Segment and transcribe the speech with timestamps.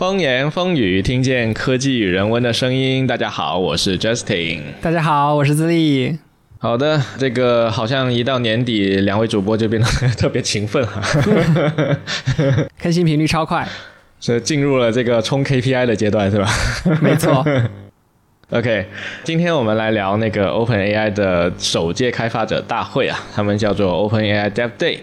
[0.00, 3.06] 风言风语，听见科技与人文的声音。
[3.06, 4.60] 大家好，我是 Justin。
[4.80, 6.18] 大家好，我是自立。
[6.58, 9.86] 好的，这个好像一到年底，两位主播就变得
[10.16, 11.02] 特别勤奋哈，
[12.82, 13.68] 更新频率超快，
[14.22, 16.48] 是进入了这个冲 KPI 的阶段，是吧？
[17.02, 17.44] 没错。
[18.52, 18.86] OK，
[19.22, 25.00] 今天我们来聊那个 OpenAI 的首届开发者大会啊，他们叫做 OpenAI Dev Day。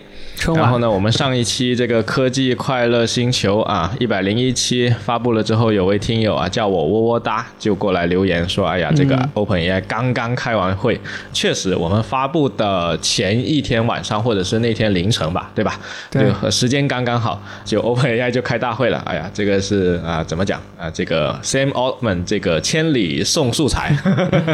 [0.56, 11.00] 然后呢，我们上一期这个科技快乐星球啊，一百零一期发布了之后，有位听友啊叫我窝窝哒，就过来留言说：“哎呀，这个 OpenAI 刚刚开完会，
[11.34, 15.80] 确实我们发布的前一天晚上或者是那天凌晨吧，对吧？
[16.12, 19.02] 对，时间刚刚好，就 OpenAI 就开大会了。
[19.06, 20.90] 哎呀，这个是啊，怎么讲啊？
[20.92, 23.98] 这个 Sam Altman 这个千里送素材，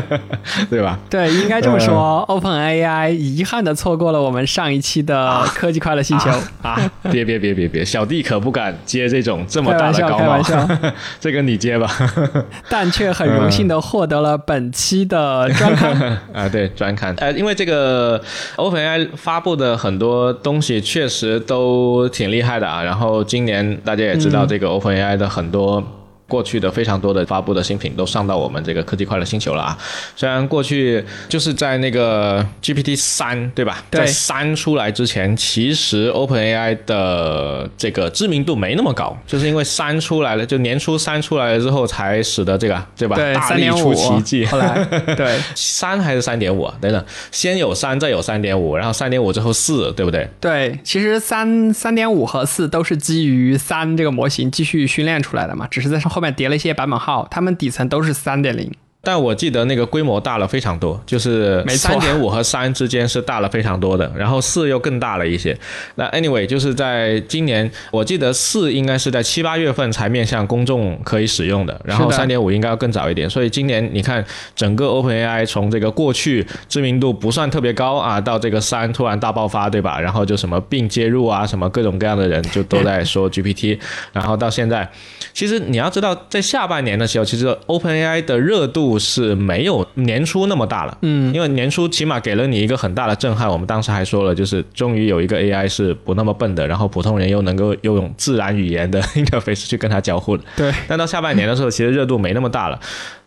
[0.72, 0.98] 对吧？
[1.10, 5.73] 对，应该这么说，OpenAI 遗憾的错过了我们上一期的科。
[5.80, 6.30] 快乐星球
[6.62, 6.80] 啊！
[7.12, 10.42] 别别别别别，小弟可不敢接这种这么大的高帽，
[11.20, 11.90] 这个你接吧。
[12.70, 17.14] 但却很荣幸的获得了本期的专刊 啊，对专刊。
[17.18, 18.22] 呃，因为这个
[18.58, 22.84] OpenAI 发布的很多东西确实都挺厉害的啊。
[22.84, 25.84] 然后今年大家也知道，这个 OpenAI 的很多。
[26.28, 29.78] 过去的非常多的发布的新品都上到我们这个科技快乐星球了啊！
[30.16, 33.84] 虽然过去就是在那个 GPT 三对吧？
[33.92, 43.16] 在三出来之前，其实 OpenAI 的这个知名度没那么高，就是因为三出来了，就年初三出来了之后，才使得这个对吧？
[43.16, 44.46] 对，大力出奇迹。
[44.46, 44.84] 后来
[45.16, 50.28] 对三还是三点五等等，先有三，再有三点五，然后三点五之后四，对不对？
[50.40, 56.24] 对，其实三三点五和四都是基于三这个模型继续训练出来的嘛，只是在后。
[56.24, 58.72] 面叠了一些版本号，它们底层都是三点零。
[59.06, 65.54] 但我记得那个规模大了非常多，就是三点五和三之间是大了非常多的，然后四又更大了一些。
[65.96, 73.30] 那 anyway，就是在今年，我记得四应该是在七八月份才面向公众可以使用的，然后三点五应该要更早一点。
[73.30, 74.24] 所以今年你看，
[74.56, 80.00] 整个 OpenAI 从这个过去知名度不算特别高啊，到这个三突然大爆发，对吧？
[80.00, 83.78] 然后就什么并接入啊，什么各种各样的人就都在说 GPT，
[84.14, 84.90] 然后到现在，
[85.34, 88.93] 其实你要知道，在下半年的时候，其实 OpenAI 的热度。
[88.98, 93.50] 是没有年初那么大了，嗯，因为年初起码给了你一个很大的震撼。
[93.50, 100.44] 我们当时还说了，就是终于有一个 AI 是不那么笨的，然后普通人又能够用自然语言的 interface 去跟它交互的。
[100.56, 100.72] 对。
[100.88, 102.80] 但到下半年的时候，其实热度没那么大了。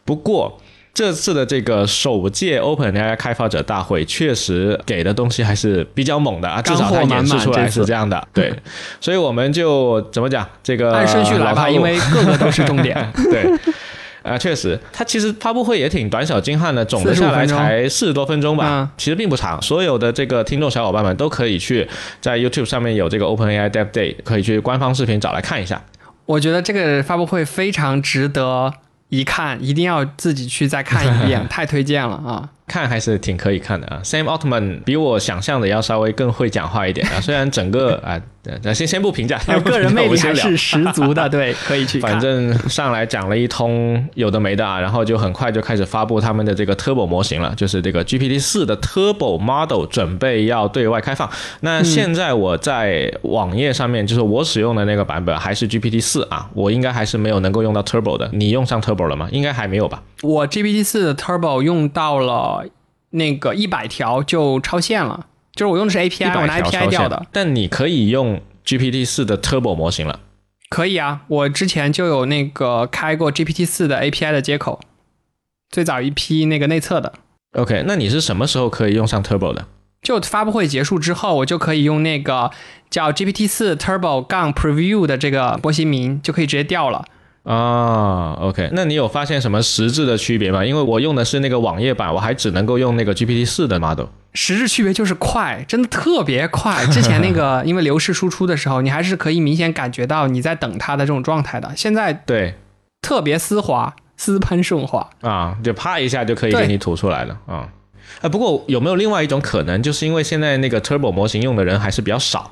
[0.05, 0.61] 不过
[0.95, 8.27] 这次的这个首届 OpenAI 开发者大会确实给的东西还是比较猛的啊，至少它演示出来是这样的。
[8.33, 8.51] 对。
[9.01, 12.97] 所以我们就怎么讲这个按顺序来吧，因为各个都是重点。
[13.31, 13.45] 对。
[14.27, 19.61] 啊，确实，它其实发布会也挺短小精悍的，总的下来才四十多分钟吧，其实并不长。
[19.63, 21.89] 所有的这个听众小伙伴们都可以去
[22.21, 25.81] 在 YouTube 上面有这个 OpenAI Dev Day，可以去官方视频找来看一下。
[26.27, 28.73] 我觉得这个发布会非常值得
[29.11, 32.51] 一看，一定要自己去再看一遍， 太推荐了啊！
[32.67, 34.01] 看还是挺可以看的啊。
[34.03, 38.21] Sam Altman 比我想象的要稍微更会讲话一点啊， 虽然整个啊。
[38.63, 41.99] 那先先不评价，个人魅力还是十足的， 对，可以去。
[41.99, 51.29] 反正上来讲了一通有的没的啊，然后就很快就开始发布他们的这个 Turbo 模型了，就是这个 GPT 四的 Turbo Model 准备要对外开放。
[51.63, 58.31] 那现在我在网页上面，就是我使用的那个版本还是 GPT 四啊，我应该还是没有能够用到 Turbo 的。
[58.33, 59.29] 你用上 Turbo 了吗？
[59.33, 60.01] 应该还没有吧？
[60.23, 62.56] 我 GPT 四的 Turbo 用到了
[63.11, 65.27] 那个一百条就超限了。
[65.55, 67.27] 就是我用的是 API，我拿 API 调的。
[67.33, 70.21] 但你可以用 GPT 四的 Turbo 模型了。
[70.69, 74.81] 可以啊，我之前就有那个开过 GPT 四的 API 的接口，
[75.71, 77.13] 最早一批那个内测的。
[77.53, 79.67] OK，那你是什么时候可以用上 Turbo 的？
[80.03, 82.51] 就发布会结束之后，我就可以用那个
[82.91, 87.07] 叫 GPT 四 Turbo 杠 Preview 的这个波形名，就可以直接调了。
[87.47, 90.65] 啊，OK，那你有发现什么实质的区别吗？
[90.65, 94.07] 因为我用的是那个网页版，我还只能够用那个 GPT 四的 model。
[94.35, 96.85] 实质区别就是快，真的特别快。
[96.91, 101.73] 之前那个因为流式输出的时候，你还是可以明显感觉到你在等它的这种状态的。
[101.77, 102.57] 现在对，
[103.01, 107.69] 特别丝滑，丝喷顺滑啊，就啪一下就可以给你吐出来了啊。
[108.23, 112.51] 啊，不过有没有另外一种可能，就是因为现在那个 Turbo 模型用的人还是比较少，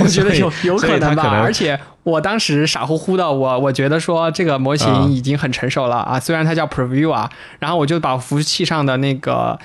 [0.00, 1.40] 我觉得有有可能吧。
[1.42, 9.58] 而且我当时傻乎乎的，我我觉得说这个模型已经很成熟了啊，虽然它叫 Preview 啊，然后我就把服务器上的那个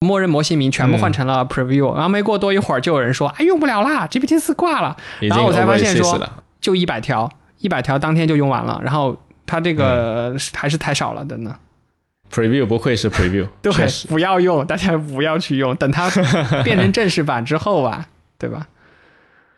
[0.00, 6.18] 默认模型名全部换成了 Preview，然后没过多一会儿就有人说哎用不了啦，GPT 四挂了，然后我才发现说
[6.60, 11.36] 就一百条，一百条当天就用完了，然后它这个还是太少了的。
[11.38, 11.54] 呢。
[12.32, 13.72] Preview 不愧是 Preview， 对，
[14.08, 16.10] 不要用，大家不要去用，等它
[16.64, 18.06] 变成正式版之后啊，
[18.38, 18.66] 对吧？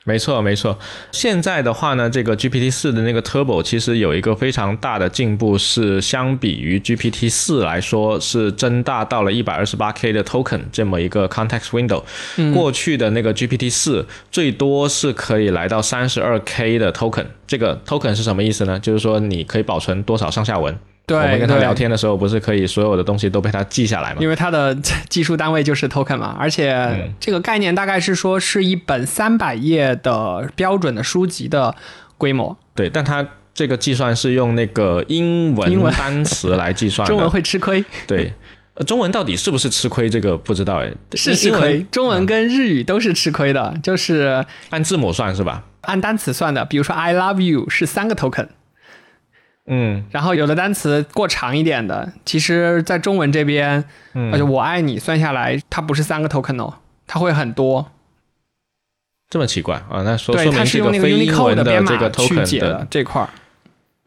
[0.07, 0.79] 没错，没错。
[1.13, 12.03] 现在的话呢，这个 GPT 四的那个 Turbo 其实有一个非常大的进步，是相比于 GPT 四来说，是增大到了一百二十八 K 的 Token 这么一个 Context Window。
[12.53, 17.25] 过去的那个 GPT 四最多是可以来到三十二 K 的 Token。
[17.47, 18.79] 这个 Token 是什么意思呢？
[18.79, 20.77] 就是说你可以保存多少上下文。
[21.07, 24.17] 对，我们跟他聊天的时候，不是可以所有的东西都被他记下来吗？
[24.21, 24.75] 因为他的
[25.11, 31.75] 技术单位就是 token 嘛，而且这个概念大概是说是一本三百页的标准的书籍的
[32.17, 32.57] 规模。
[32.75, 37.85] 对，但它这个计算是用那个英文单词来计算， 中文会吃亏。
[38.07, 38.33] 对，
[38.87, 40.09] 中文到底是不是吃亏？
[40.09, 41.85] 这个不知道哎，是吃亏。
[41.91, 45.65] 中文跟日语都是吃亏的，就是按字母算是吧？
[45.83, 48.49] 按单词算的，比如说 I love you 是三个 token。
[49.67, 53.85] 嗯，然后有的单词过长一点的，其实，在中文这边，
[54.33, 56.75] 而且我爱你算下来，它不是三个 token 哦，
[57.07, 57.91] 它会很多。
[59.31, 60.03] 这么奇怪啊？
[60.05, 63.29] 那说说明这个非英文的这个 token 的这块儿，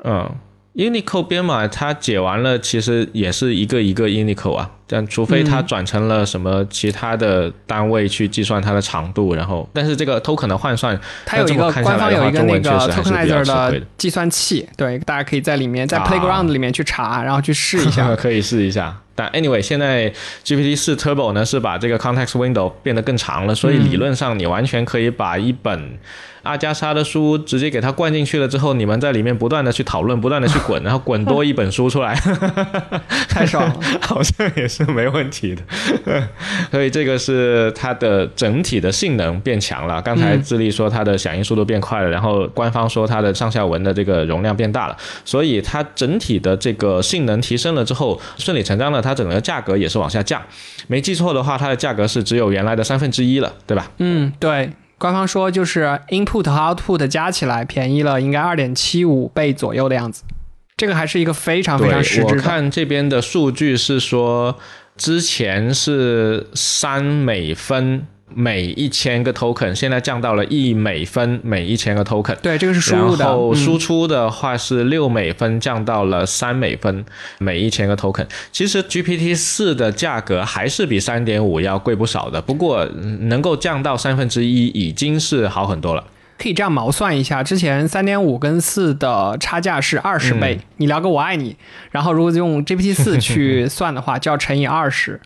[0.04, 0.36] 嗯。
[0.77, 10.95] Unicode 编码它解完了，其实也是一个一个 Unicode 啊，但除非它转成了什么其他的单位去计算它的长度，然后，但是这个 token 的换算，
[11.25, 18.95] 它有一个官方有一个那个 tokenizer 的计算器，对，大家可以在里面在 Playground 里面去查，然后去试一下， 可以试一下。
[19.15, 20.13] 但 anyway，现在
[20.45, 25.97] GPT 四 Turbo 呢是把这个 context window 变得更长了，所以理论上你完全可以把一本。
[26.47, 32.15] 阿加莎的书直接给它灌进去了之后，你们在里面不断的去讨论，不断的去滚， 然后滚多一本书出来，
[33.27, 35.61] 太爽了， 好像也是没问题的。
[36.71, 40.01] 所以这个是它的整体的性能变强了。
[40.01, 44.95] 刚才智利说它的响应速度变快了，然后官方说它的上下文的这个容量变大了，
[45.25, 50.41] 所以它整体的这个性能提升了之后，顺理成章的它整个价格也是往下降。
[50.88, 53.91] 没记错的话，它的价格是只有原来的三分之一了，对吧？
[53.97, 54.69] 嗯，对。
[54.97, 60.23] 官方说，就是 input 和 output 加起来便宜了，应该二点七五倍左右的样子。
[60.75, 62.27] 这个还是一个非常非常实质的。
[62.27, 64.57] 我看这边的数据是说，
[64.95, 68.07] 之前是三美分。
[68.33, 73.24] 每一千个 token 现在降到了一美分每一千个 token，对，这个是输入的。
[73.24, 77.06] 然后输出的话是六美分降到了三美分
[77.39, 78.25] 每一千个 token。
[78.51, 82.85] 其实 GPT 四的价格还是比三点五要贵不少的，不过
[83.21, 86.03] 能够降到三分之一已经是好很多了。
[86.38, 91.56] 可以这样毛算一下，之前三点五跟四的差价是二十倍，你聊个我爱你，
[91.89, 95.19] 然后如果用 GPT 四去算的话，就要乘以二十。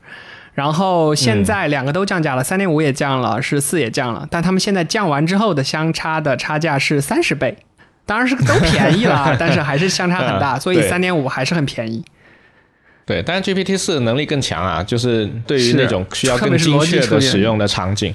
[0.53, 7.57] 然后现在两个都降价了，三点五也降了，是四也降了，但他们现在降完之后的相差的差价是三十倍，
[8.05, 12.03] 当然是都便宜了， 但是还是相差很大，所以三点五还是很便宜。
[13.05, 18.13] 对，但是 GPT 四能力更强啊，就是对于那种需要更精确的使用的场景，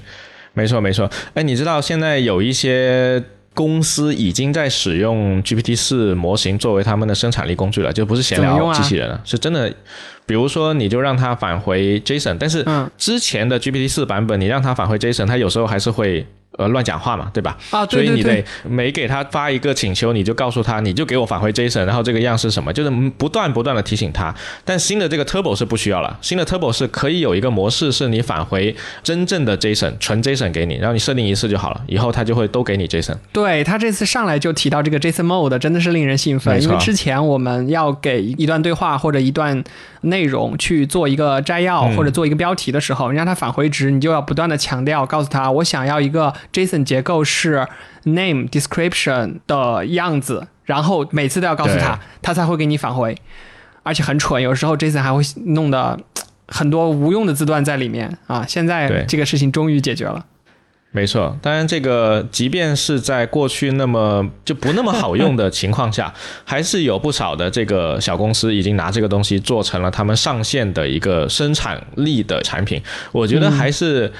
[0.52, 1.10] 没错没错。
[1.34, 3.22] 哎，你知道现在有一些。
[3.56, 9.72] 公司已经在使用 GPT 四模型作为他们的生产力工具了，就不是闲聊机器人了，是真的。
[10.26, 12.64] 比如说，你就让它返回 JSON，但是
[12.98, 16.26] 之前的 GPT 四版本，你让它返回 JSON，它有时候还是会。
[16.56, 17.56] 呃，乱讲话嘛，对吧？
[17.70, 24.34] 啊，所以你得每给他发一个请求，你就告诉他，你就给我返回 JSON，然后这个样是什么，就是不断不断的提醒他。
[24.64, 33.16] 但新的这个 Turbo 是不需要了，新的 Turbo 是可以有一个模式，是你返回真正的 JSON，纯 JSON 给你，然后你设定一次就好了，以后他就会都给你 JSON。
[33.32, 39.62] 对他这次上来就提到这个 JSON Mode，真的是令人兴奋，因为之前我们要给一段对话或者一段
[40.02, 47.16] 内容去做一个摘要或者做一个标题的时候，你让他返回值，你就要不断的强调，告诉他我想要一个 JSON 结构。
[47.24, 47.66] 是
[48.04, 53.16] name description 的样子，然后每次都要告诉他，他才会给你返回，
[53.82, 55.98] 而且很蠢，有时候 Jason 还会弄的
[56.46, 58.46] 很多无用的字段在里面啊。
[58.46, 60.24] 现在这个事情终于解决了，
[60.92, 61.36] 没错。
[61.42, 72.80] 当然，这个即便是在过去那么就不那么好用的 情况下，还是有不少的这个小公司已经拿这个东西做成了他们上线的一个生产力的产品。
[73.12, 74.12] 我觉得还是。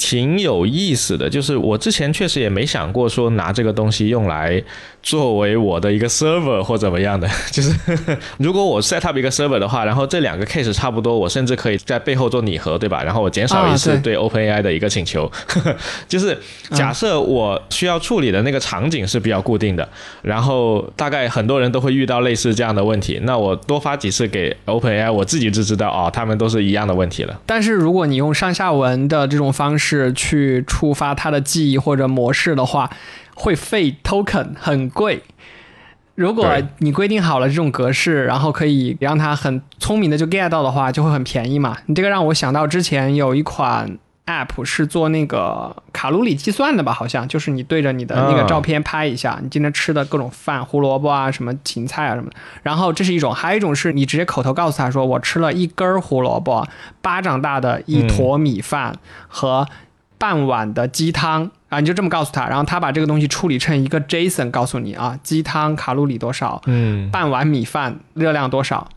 [0.00, 4.60] 挺有意思的，就是我之前确实也没想过说拿这个东西用来
[5.02, 7.28] 作为我的一个 server 或怎么样的。
[7.52, 7.70] 就是
[8.38, 13.02] 如果我 set up 一个 server 的话，然后这两个 case 差不多，我甚至可以在背后做拟合，对吧？
[13.04, 15.30] 然后我减少一次对 OpenAI 的一个请求。
[16.08, 16.36] 就是
[16.70, 19.86] 假设我需要处理的那个场景是比较固定的，
[20.22, 27.38] 然后大概很多人都会遇到类似这样的问题，那我多发几次给 OpenAI，我自己就知道哦，他们都是一样的问题了。
[27.44, 32.88] 但是如果你用上下文的这种方式，是去触发它的记忆或者模式的话，
[33.34, 35.22] 会费 token 很贵。
[36.14, 36.46] 如果
[36.78, 41.76] 你规定好了这种格式，然后可以让它很聪明的就 get 到的话，就会很便宜嘛。
[41.86, 43.98] 你这个让我想到之前有一款
[44.30, 46.92] app 是做那个卡路里计算的吧？
[46.92, 52.36] 好像就是你对着你的那个照片拍一下，你今天吃的各种饭，胡萝卜啊，什么芹菜啊什么的。
[52.62, 56.66] 然后这是一种，还有一种是你直接口头告诉他说，我吃了一根胡萝卜，
[57.02, 58.94] 巴掌大的一坨米饭
[59.26, 59.66] 和
[60.16, 68.88] 半碗的鸡汤啊，你就这么告诉他，然后他把这个东西处理成一个 JSON，告诉你啊，鸡汤卡路里多少，嗯，半碗米饭热量多少。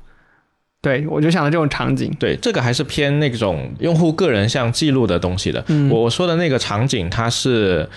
[0.83, 2.15] 对，我就想到这种场景。
[2.19, 5.65] 对，这个还是偏那种用户个人像记录的东西的。
[5.89, 7.89] 我我说的那个场景，它是。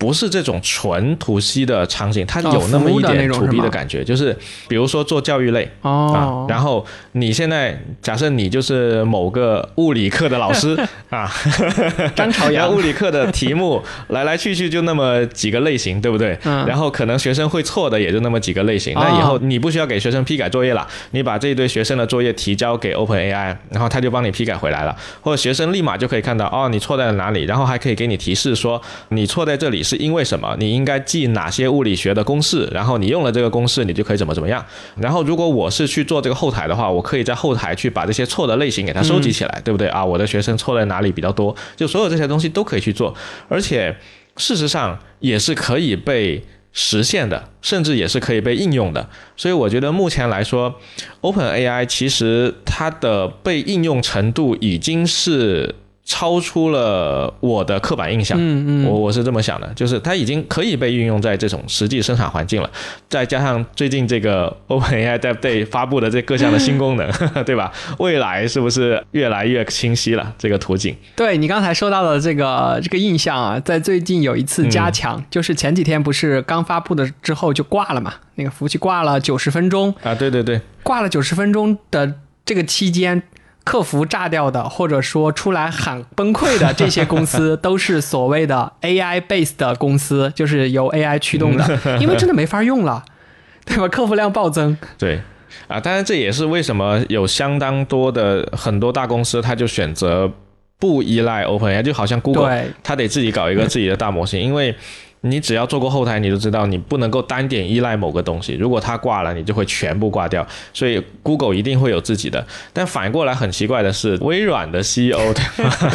[0.00, 4.34] 不是这种纯图 C 的场景，它有那么一点图 B 的感觉，就是
[4.66, 10.74] 比如说做教育类啊，然后你现在假设你就是某个物理课的老师
[11.10, 11.30] 啊，
[12.16, 16.38] 张朝阳，物理课的题目来来去去就那么几个类型，对不对？
[16.66, 28.80] 然后可能学生会错的也就那么几个类型，那以后你不需要给学生批改作业了，你把这一堆学生的作业提交给 Open AI，然后他就帮你批改回来了，或者学生立马就可以看到哦，你错在了哪里，然后还可以给你提示说
[29.10, 29.84] 你错在这里。
[29.90, 30.56] 是因为什么？
[30.60, 34.64] 你应该记哪些物理学的公式，然后你用了这个公式，你就可以怎么怎么样。
[34.96, 40.04] 然后如果我是去做这个后台的话，我可以在后台去把这些错的类型给它收集起来，对不对啊？
[40.04, 41.56] 我的学生错在哪里比较多？
[41.76, 43.12] 就所有这些东西都可以去做，
[43.48, 43.96] 而且
[44.36, 49.08] 事实上也是可以被实现的，甚至也是可以被应用的。
[49.36, 50.76] 所以我觉得目前来说
[51.20, 55.74] ，Open AI 其实它的被应用程度已经是。
[56.10, 62.68] 超出了我的刻板印象，嗯嗯，我我是这么想的，就是它已经可以被运用在这种实际生产环境了，
[63.08, 67.08] 再加上最近这个 OpenAI Dev Day 发布的这各项的新功能，
[67.46, 67.70] 对吧？
[68.00, 70.96] 未来是不是越来越清晰了这个图景？
[71.14, 78.14] 对你刚才说到的这个这个印象啊，在最近有一次加强，就是前几天不是刚发布的之后就挂了嘛？
[78.34, 82.14] 那个服务器挂了九十分钟啊，对对对，挂了九十分钟的
[82.44, 83.22] 这个期间。
[83.64, 93.04] 客服炸掉的，或者说出来喊崩溃的这些公司，都是所谓的 AI base 的公司，就是由 AI 驱动的，因为真的没法用了，
[93.64, 93.86] 对吧？
[93.88, 94.76] 客服量暴增。
[94.98, 95.20] 对，
[95.68, 100.30] 啊，当然这也是为什么有相当多的很多大公司，他就选择
[100.78, 104.74] 不依赖 OpenAI，就好像 Google，他得自己搞一个自己的大模型，因为。
[105.22, 108.54] 你只要做过后台，你就知道你不能够单点依赖某个东西。
[108.54, 110.46] 如果它挂了，你就会全部挂掉。
[110.72, 112.42] 所以 Google 一定会有自己的。
[112.72, 115.18] 但反过来很奇怪的是，微软的 CEO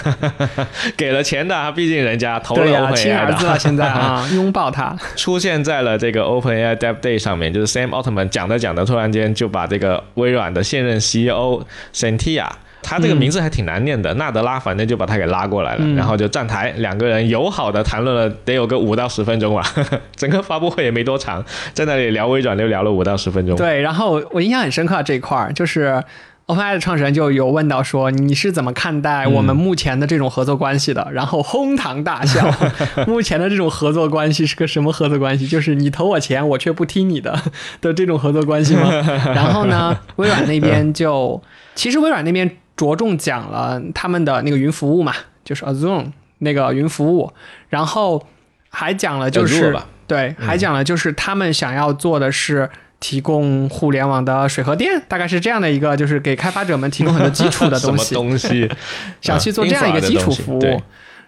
[0.95, 12.47] 给了钱的，毕竟人家投了 OpenAI 的，现在啊， 拥抱他，出现在了这个 OpenAI Dev Day 上面，就是 Sam Altman 讲着讲着，突然间就把这个微软的现任 CEO Satya。
[12.87, 19.63] 他这个名字还挺难念的，纳德拉反正就把他给拉过来了，然后就站台，两个人友好的谈论了得有个五到十分钟吧，
[20.15, 23.57] 整个发布会也没多长，在那里聊微软就聊了五到十分钟。
[23.57, 26.03] 对，然后我印象很深刻这一块儿，就是
[26.45, 32.47] OpenAI 的创始人就有问到说你是怎么看待我们目前的这种合作关系的，然后哄堂大笑。
[33.07, 35.47] 目前的这种合作关系是个什么合作关系？
[35.47, 37.41] 就是你投我钱，我却不听你的
[37.81, 38.91] 的这种合作关系吗？
[39.33, 41.41] 然后呢，微软那边就
[41.73, 42.57] 其实微软那边。
[42.75, 45.13] 着重讲了他们的那个云服务嘛，
[45.43, 46.05] 就是 Azure
[46.39, 47.31] 那个云服务，
[47.69, 48.27] 然后
[48.69, 49.73] 还讲了就是
[50.05, 58.69] 对，还讲了就是他们想要做的是提供互联网的水和电，大概是这样的一个，就是给开发者们提供很多基础的东西， 东西
[59.21, 60.81] 想去做这样一个基础服务。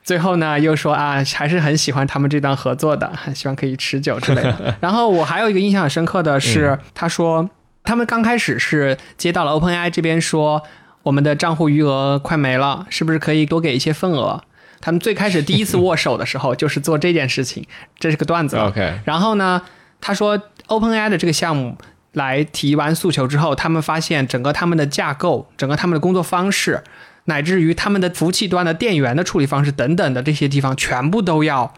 [0.04, 4.76] 最后呢，又说啊，还是很喜欢他们这段合作的， 希望可以持久之类的。
[4.82, 7.50] 然后我还有一个印象很深刻的是，他说
[7.84, 10.62] 他们刚开始是接到了 OpenAI 这边说。
[11.08, 14.44] 我们的账户余额快没了，是不是可以多给一些份额？
[14.82, 17.66] 他们最开始第一次握手的时候就是做这件事情，
[17.98, 18.58] 这是个段子。
[18.58, 19.00] OK。
[19.06, 19.62] 然后呢，
[20.02, 20.38] 他说
[20.68, 21.78] OpenAI 的这个项目
[22.12, 26.84] 来提完诉求之后，他们发现整个他们的架构、整个他们的工作方式，
[27.26, 31.74] 乃至于他们的服务器端的电源的处理方式等等的这些地方，全部都要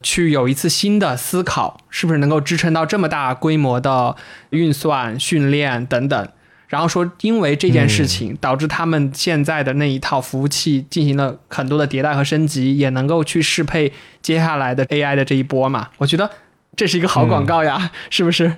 [0.00, 4.14] 去有一次新的思考，是不是能够支撑到这么大规模的
[4.50, 6.28] 运算、训练等等。
[6.72, 15.90] 然后说，因为这件事情导致他们现在的那一套服务器进行了很多的迭代和升级，也能够去适配接下来的 AI 的这一波嘛？
[15.98, 16.30] 我觉得
[16.74, 18.54] 这是一个好广告呀，是不是？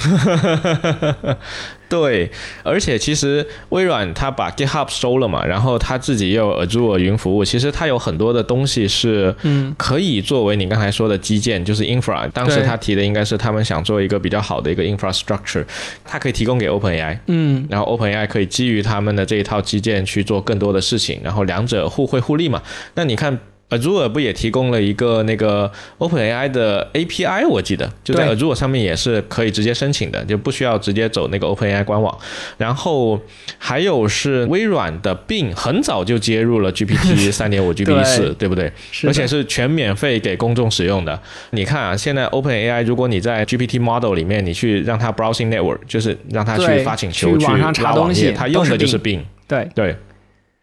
[1.88, 2.30] 对，
[2.62, 9.34] 而且其实微软它把 GitHub 收了嘛，然后它自己又有 Azure 云服务，其实它有很多的东西是
[9.76, 12.26] 可以作为你刚才说的基建，就是 infra。
[12.30, 15.64] 当时他提的应该是他们想做一个比较好的一个 infrastructure，
[16.02, 22.62] 它可以提供给 OpenAI，嗯，然后 OpenAI 可以基于他们的这一套基建去做更多的事情，然后两者互惠互利嘛。
[22.94, 23.38] 那你看。
[23.72, 27.48] Azure 不也提供了一个那个 OpenAI 的 API？
[27.48, 32.16] 我记得就在 Azure 上面也是可以直接申请的，就不需要直接走那个 OpenAI 官网。
[32.58, 33.20] 然后
[33.58, 38.70] 还有是微软的 Bing 很早就接入了 GPT 三点五 GPT 四，对不对？
[39.06, 41.18] 而且是全免费给公众使用的。
[41.50, 47.46] 你看啊，现在 OpenAI 如果你在 GPT Model 里面，你去让它 Browsing Network，就是让它去发请求去
[47.82, 49.20] 拉网页，它用的就是 Bing。
[49.48, 49.96] 对对。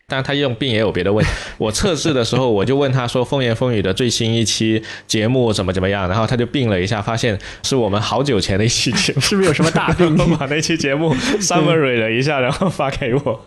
[0.09, 1.31] 但他用病也有别的问题。
[1.57, 10.17] 我测试的时候，我就问他说：“风言风语的最新一期节目怎么怎么样？”然后他就病了一下，发现是我们好久前的一期节目，是不是有什么大病？
[10.37, 13.45] 把那期节目 summary 了一下，然后发给我。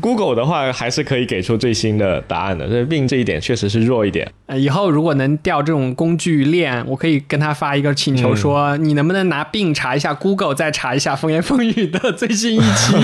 [0.00, 4.30] Google 的话还是可以给出最新的答案的，所以病这一点确实是弱一点。
[4.46, 12.94] 呃，以后如果能调这种工具链，我可以跟他发一个请求，说你能不能拿病查一下 Google，再查一下风言风语的最新一期。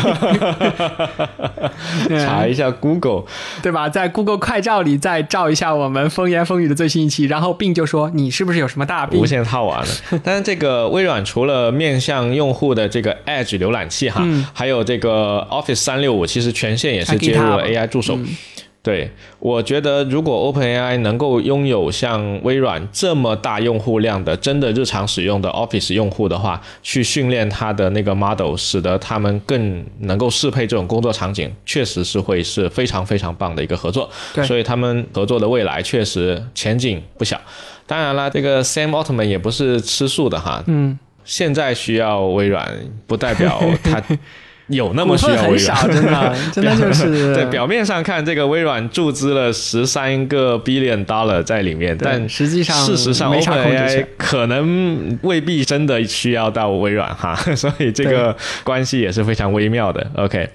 [2.18, 3.24] 查一下 Google，
[3.62, 3.88] 对吧？
[3.88, 9.20] 在 Google 快照里再照一下我们风言风语的最新一期，然后病就说你是不是有什么大病？
[9.20, 9.88] 无限套完了。
[10.24, 18.18] 但是这个微软除了面向用户的这个 Edge 浏览器哈，还有这个 Office 三六五，其实全线也是接入了 AI 助手。
[18.82, 19.08] 对，
[19.38, 34.10] 我觉得如果 OpenAI 能够拥有像微软这么大用户量的真的日常使用的 Office 用户的话，去训练它的那个 model，使得他们更能够适配这种工作场景，确实是会是非常非常棒的一个合作。
[34.34, 37.40] 对，所以他们合作的未来确实前景不小。
[37.86, 40.60] 当然了，这个 Sam Altman 也不是吃素的哈。
[40.66, 42.68] 嗯，现在需要微软，
[43.06, 44.02] 不代表 他。
[44.72, 45.90] 有那么需要微软？
[45.90, 60.04] 真的， 真的就是对表面上看，这个微软注资了十三个 billion dollar 在里面，但实际上事实上，OpenAI 可能未必真的需要到微软哈， 所以这个关系也是非常微妙的。
[60.16, 60.48] OK，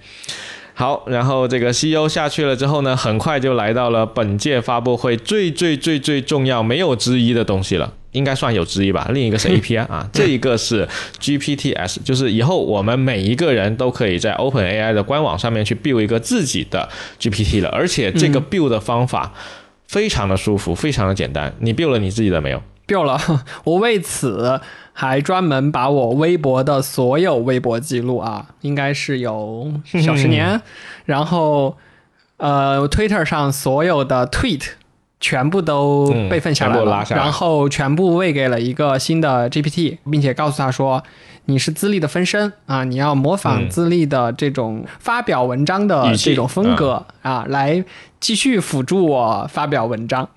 [0.74, 7.94] 好，然后这个 CEO 下去了之后呢，很快就来到了本届发布会最最最最重要、没有之一的东西了。
[8.18, 9.08] 应该算有之一吧。
[9.14, 10.88] 另一个是 API 啊，这一个是
[11.20, 17.70] GPTs，就是以后我们每一个人都可以在 OpenAI 的官网上面去 build 一个自己的 GPT 了。
[17.70, 19.34] 而且这个 build 的方法
[19.88, 21.54] 非常的舒服，非常的简单。
[21.60, 23.20] 你 build 了你自己的没有？build 了，
[23.64, 24.60] 我为此
[24.94, 30.62] 还专门把我微博的所有微博记录啊，应该是有小十年，
[31.06, 31.78] 然后
[32.38, 34.64] 呃，Twitter 上所有的 tweet。
[35.20, 41.04] 全部都备份下来了，然后全部喂给了一个新的 GPT，并且告诉他说
[41.46, 47.84] ：“你是资历的分身啊，你要模仿资历的这种发表文章的这种风格啊，来
[48.20, 50.30] 继续辅助我发表文章。”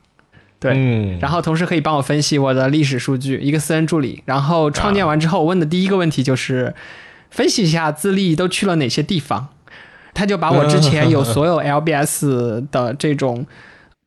[0.58, 4.22] 对，然后同时可以帮我分析我的历史数据，一个私人助理。
[4.24, 6.74] 然后创建完之后，问的第一个问题就是
[7.30, 9.48] 分析一下资历都去了哪些地方，
[10.14, 13.46] 他就把我之前有所有 LBS 的这种。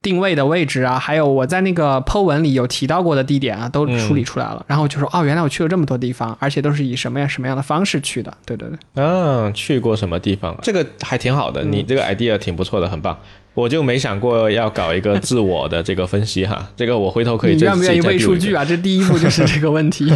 [0.03, 4.63] 定位的位置啊，还有我在那个 Po 文里有提到过的地点啊，都梳理出来了。
[4.67, 8.31] 然后就说，哦，原来我去了这么多地方，而且都是以什么样什么样的方式去的。
[8.45, 10.55] 对对对，嗯，去过什么地方？
[10.61, 13.17] 这个还挺好的，你这个 idea 挺不错的，很棒。
[13.53, 17.55] 我就没想过要搞一个自我的这个分析哈， 这个我回头可以。
[17.55, 18.65] 你愿不愿意喂数据啊？
[18.65, 20.11] 这第一步就是这个问题。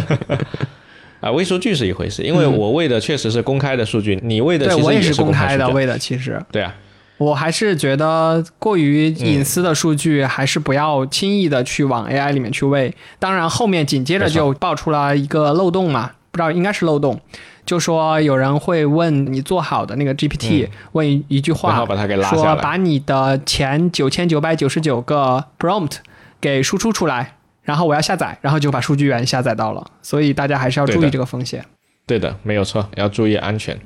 [1.20, 6.38] 啊，喂数据是一回事，因为我喂的确实是公开的数据，你喂的其实也是公开的，喂的其实。
[6.52, 6.74] 对啊。
[7.18, 12.94] 我还是觉得过于隐私的数据，还是不要轻易的去往 AI 里面去喂。
[13.18, 17.20] 当然，后面紧接着就爆出了一个漏洞嘛，不知道应该是漏洞，
[17.66, 21.84] 就说有人会问你做好的那个 GPT 问一句话，
[22.30, 25.96] 说把你的前九千九百九十九个 prompt
[26.40, 29.84] 给输出出来，然后我要下载，然后就把数据源下载到了。
[30.02, 31.64] 所以大家还是要注意这个风险。
[32.06, 33.78] 对的，没有错，要注意安全。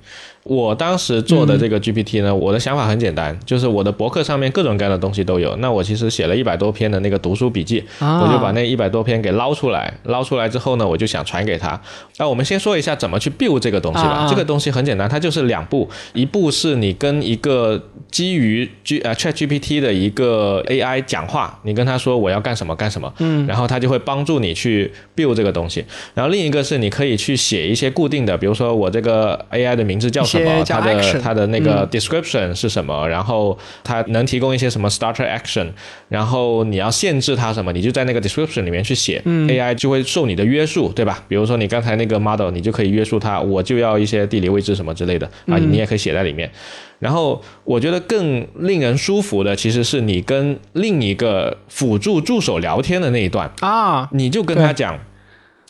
[0.44, 5.54] 我当时做的这个 GPT 呢，我的想法很简单，就是我的博客上面各种各样的东西都有。
[5.56, 9.92] 那我其实写了一百多篇的那个读书笔记，我就把那一百多篇给捞出来。
[10.02, 11.80] 捞出来之后呢，我就想传给他。
[12.16, 14.26] 那我们先说一下怎么去 build 这个东西吧。
[14.28, 25.84] 这个东西很简单，它就是两步，一步是你跟一个基于 G 呃 Chat GPT 的一个 AI 讲话，你跟他说我要干什么干什么，嗯，然后他就会帮助你去 build 这个东西。
[26.14, 30.20] 然后另一个是你可以去写一些固定的，比如说我这个 AI 的名字叫。
[30.32, 30.64] 什么？
[30.64, 33.08] 它的它的那个 description 是什么？
[33.08, 35.68] 然后它能提供一些什么 starter action？
[36.08, 37.72] 然后你要限制它什么？
[37.72, 41.22] 你就在那个 description 里面去写，AI 就会受你的约束，对吧？
[41.28, 46.50] 比如说你刚才那个 model，你就可以约束它，我就要一些地理位置什么之类的啊，你也可以写在里面。
[46.98, 54.98] 然后我觉得更令人舒服的，其实是你跟另一个辅助助手聊天的那一段啊，你就跟他讲。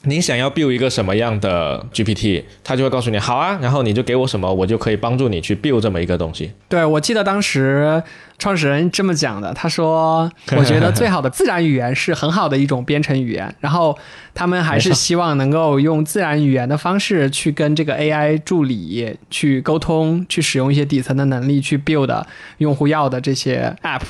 [0.05, 6.51] 你想要 build 一个什么样的 GPT，他就会告诉你好啊，然后你就给我什么，我就可以帮助你去 build 这么一个东西。
[6.69, 8.03] 对，我记得当时
[8.37, 13.97] 创始人这么讲的，他说：“我觉得最好的自然语言是很好的一种编程语言。”然后
[14.35, 22.25] 他们还是希望能够用自然语言的方式去跟这个 AI 助理去沟通，去使用一些底层的能力去 build
[22.59, 24.01] 用户要的这些 app。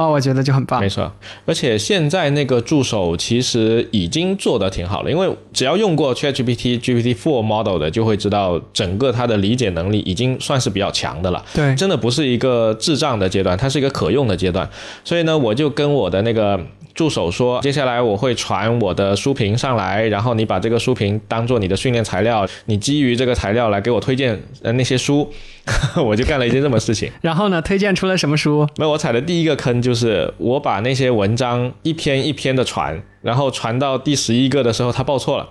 [0.00, 0.80] 哇，我觉得就很棒。
[0.80, 1.12] 没错，
[1.44, 11.44] 而且现在那个助手其实已经做得挺好了，因为只要用过 ChatGPT、GPT-4 model 的，就会知道整个它的理解能力已经算是比较强的了。
[11.52, 14.68] 对，真的不是一个智障的阶段，它是一个可用的阶段。
[15.04, 16.58] 所以呢，我就跟我的那个。
[16.94, 25.30] 助手说：“接下来我会传我的书评上来，然后你把这个书评当做你的训练材料，你基于这个材料来给我推荐呃那些书。
[26.04, 27.10] ”我就干了一件这么事情。
[27.20, 28.66] 然后呢，推荐出了什么书？
[28.76, 35.48] 那我踩的第一个坑就是我把那些文章一篇一篇的传，然后传到第十一个的时候，他报错了。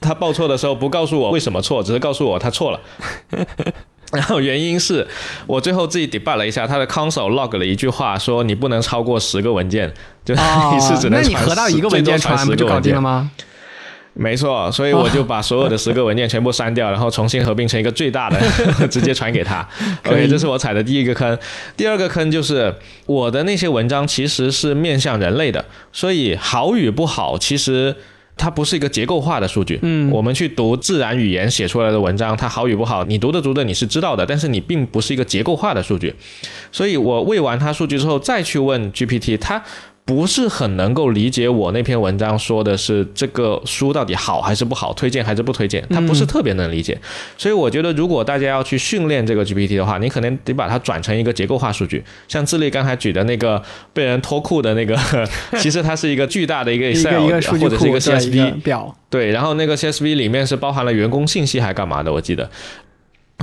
[0.00, 2.80] 他报错的时候不告诉我为什么错，只是告诉我他错了。
[4.18, 5.06] 然后原因是
[5.46, 9.92] 我最后自己 debug 了一下，他的 console log 了一句话，说你不能超过十个文件，
[10.24, 13.30] 就一次只能那你合到一个文件传不就搞定了吗？
[14.14, 18.40] 没错，所以我就把所有的十个文件全部删掉，然后重新合并成一个最大的，
[18.88, 19.68] 直接传给他。
[20.06, 21.38] OK，这是我踩的第一个坑。
[21.76, 22.74] 第二个坑就是
[23.04, 27.94] 我的那些文章其实是面向人类的，所以好与不好其实。
[28.36, 36.14] 它不是一个结构化的数据，嗯，我们去读自然语言写出来的文章，它好与不好，你读的读的你是知道的，但是你并不是一个结构化的数据，
[36.70, 39.62] 所以我喂完它数据之后再去问 GPT，它。
[40.06, 46.96] 不是很能够理解我那篇文章说的是这个书到底好还是不好，推荐还是不推荐，他不是特别能理解。
[47.36, 52.04] 所以我觉得，如果大家要去训练这个 GPT 的话，你可能得把它转成一个结构化数据。
[52.28, 53.60] 像智利刚才举的那个
[53.92, 54.96] 被人脱裤的那个，
[55.58, 57.26] 其实它是一个巨大的一个 Excel
[57.58, 58.96] 或者是一个 CSV 表。
[59.10, 62.12] 对，然后那个 CSV 里面是包含了员工信息还干嘛的？
[62.12, 62.48] 我记得。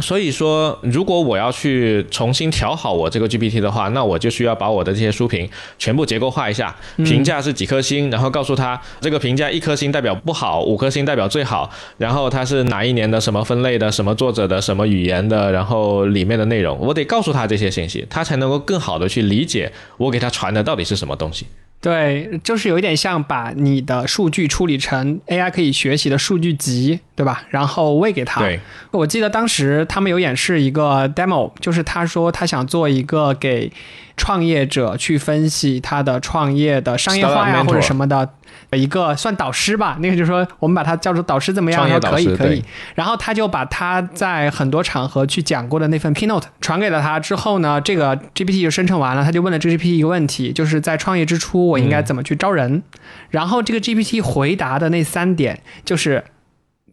[0.02, 21.46] 所以说，如果我要去重新调好我这个 GPT 的话，那我就需要把我的这些书评全部结构化一下，评价是几颗星，然后告诉他这个评价一颗星代表不好，五颗星代表最好，然后它是哪一年的什么分类的，什么作者的什么语言的，然后里面的内容，我得告诉他这些信息，他才能够更好的去理解我给他传的到底是什么东西。
[21.84, 27.44] 对，就是有一点像把你的数据处理成 AI 可以学习的数据集，对吧？
[27.50, 28.40] 然后喂给他。
[28.40, 28.58] 对，
[28.92, 33.70] 我记得当时他们有演示一个 demo，就是他说他想做一个给
[34.18, 38.30] 创业者去分析他的创业的商业化呀或者什么的。
[38.72, 41.88] 一个算导师吧，那个就是说，我们把它叫做导师怎么样？
[42.02, 42.64] 可以可以。
[42.96, 47.20] 然后他就把他在很多场合去讲过的那份 keynote 传给了他。
[47.20, 52.82] 之后呢，这个 GPT 就生成完了，他就问了 GPT 一个问题，就是在创业之初我应该怎么去招人？
[53.30, 56.24] 然后这个 GPT 回答的那三点，就是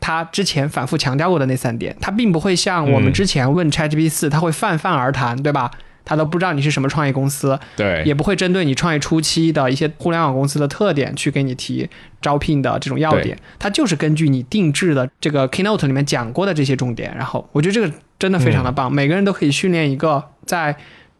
[0.00, 1.96] 他之前反复强调过的那三点。
[1.98, 5.70] 他并不会像我们之前问 ChatGPT 四，他会泛泛而谈，对吧？
[6.10, 11.88] 他都不知道你是什么创业公司，对，也不会针对你创业初期的一些互联网公司的特点去给你提
[12.20, 20.76] 招聘的这种要点，他就是根据你定制的这个 keynote 里面讲过的这些重点，然后我觉得这个真的非常的棒，每个人都可以训练一个在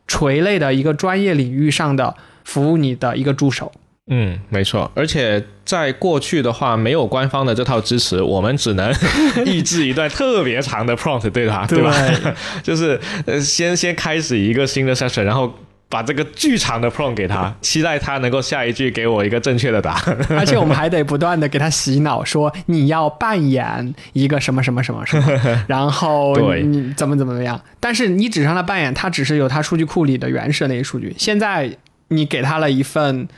[0.09, 3.71] 垂类的一个专业领域上的服务你的一个助手。
[4.13, 8.93] 嗯，没错，而且在过去的话，没有官方的这套支持，我们只能
[9.47, 11.95] 抑制一段特别长的 prompt 对他，对吧？
[12.61, 15.55] 就是呃，先先开始一个新的 session，然后
[15.89, 20.17] 把这个巨长的 prompt 给他， 期待他能够下一句给我一个正确的答案。
[20.31, 27.61] 而且我们还得不断的给他洗脑，说你要扮演一个什么什么什么什么，然后你怎么怎么怎么样。
[27.79, 31.15] 但是你只让他扮演，他只是有他数据库里的原始的那些数据。
[31.17, 31.71] 现在
[32.09, 33.29] 你给他了一份。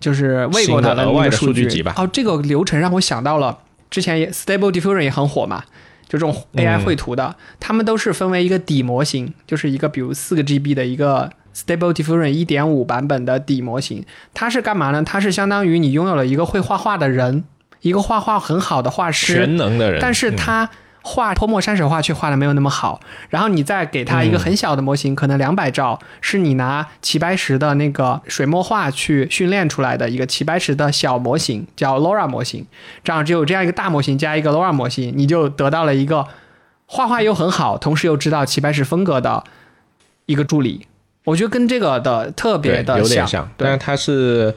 [0.00, 1.94] 就是喂过他的那个数据吧。
[1.96, 3.58] 哦，这个流程让我想到了
[3.88, 5.62] 之前也 Stable Diffusion 也很火嘛，
[6.08, 14.04] 就这种 AI 绘图的，他们都是分为一个底模型，就是一个比如四个 GB 的一个 Stable Diffusion 一点五版本的底模型。
[14.34, 15.04] 它是干嘛呢？
[15.04, 17.44] 它是相当于你拥有了一个会画画的人，
[17.82, 20.70] 一个画画很好的画师，全能的人，但是他。
[21.02, 32.66] 画泼墨山水画却画的没有那么好，然后你再给他一个很小的模型，可能两百兆，是你拿齐白石的那个水墨画去训练出来的一个齐白石的小模型，叫 LoRa 模型。
[33.02, 36.26] 这样只有这样一个大模型加一个 LoRa 模型，你就得到了一个
[36.86, 39.44] 画画又很好，同时又知道齐白石风格的
[40.26, 40.86] 一个助理。
[41.24, 44.54] 我觉得跟这个的特别的像，但是它是。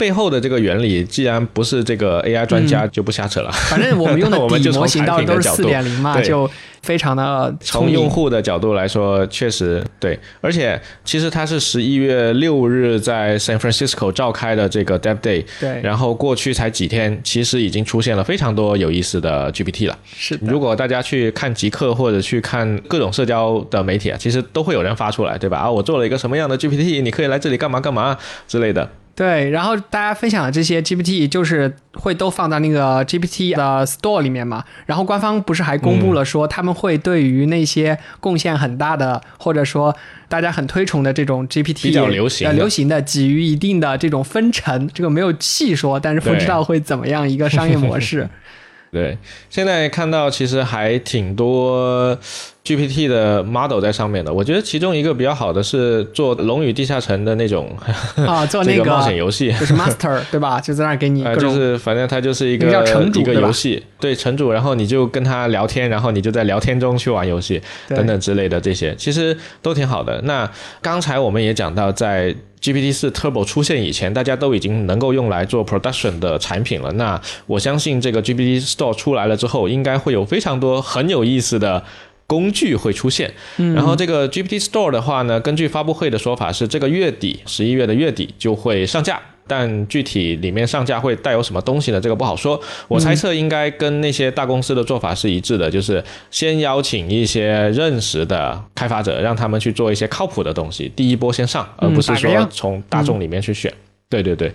[0.00, 3.52] 背后的这个原理，既然不是这个 AI 专家，就不瞎扯了。
[3.52, 10.18] 反正我们用的 底模型到都是四点零嘛，就非常的从用户的角度来说，确实对。
[10.40, 15.78] 而且其实它是十一月六日在 San Francisco 召开的这个 Dev Day，对。
[15.82, 19.98] 然后过去才几天，其实已经出现了非常多有意思的 GPT 了。
[20.16, 20.38] 是。
[20.40, 25.58] 如果大家去看极客或者去看各种社交的媒体啊，其实都会有人发出来，对吧？
[25.58, 28.16] 啊，我做了一个什么样的 GPT，你可以来这里干嘛干嘛
[28.48, 28.88] 之类的。
[29.20, 34.64] 对，然后大家分享的这些 GPT 就是会都放到那个 GPT 的 Store 里面嘛。
[34.86, 39.94] 然后官方不是还公布了说他们会对于那些贡献很大的，或者说
[40.26, 44.88] 大家很推崇的这种 GPT 比较流行呃流行的给予一定的这种分成。
[44.94, 48.26] 这个没有细说，但是不知道会怎么样一个商业模式。
[48.92, 49.16] 对，
[49.48, 52.18] 现在看到其实还挺多。
[52.62, 57.74] GPT 的 model 在上面的，我觉得其中一个比较好的是做《龙与地下城》的那种
[58.14, 60.60] 啊， 做那个冒险游戏，就是 Master 对吧？
[60.60, 62.66] 就在那给你就是反正它就是一个
[63.14, 70.20] 一个游戏，对城主，然后你就跟他聊天，然后你就在聊天中去玩游戏等等之类的这些，其实都挺好的。
[70.24, 70.48] 那
[70.82, 76.92] 刚才我们也讲到，在 GPT 四 Turbo 出现以前，大家都已经能够用来做 production 的产品了。
[76.92, 81.84] 那我相信这个 GPT Store 出来了之后，应该会有非常多很有意思的。
[82.26, 89.20] 工具会出现，然后这个 GPT Store 的话呢，根据发布会的说法是这个月底，十一月的月底就会上架，
[89.50, 92.00] 但具体里面上架会带有什么东西呢？
[92.00, 92.60] 这个不好说。
[92.86, 103.72] 我猜测应该跟那些大公司的做法是一致的，就是先邀请一些认识的开发者，让他们去做一些靠谱的东西，第一波先上，而不是说从大众里面去选。
[104.08, 104.52] 对对对。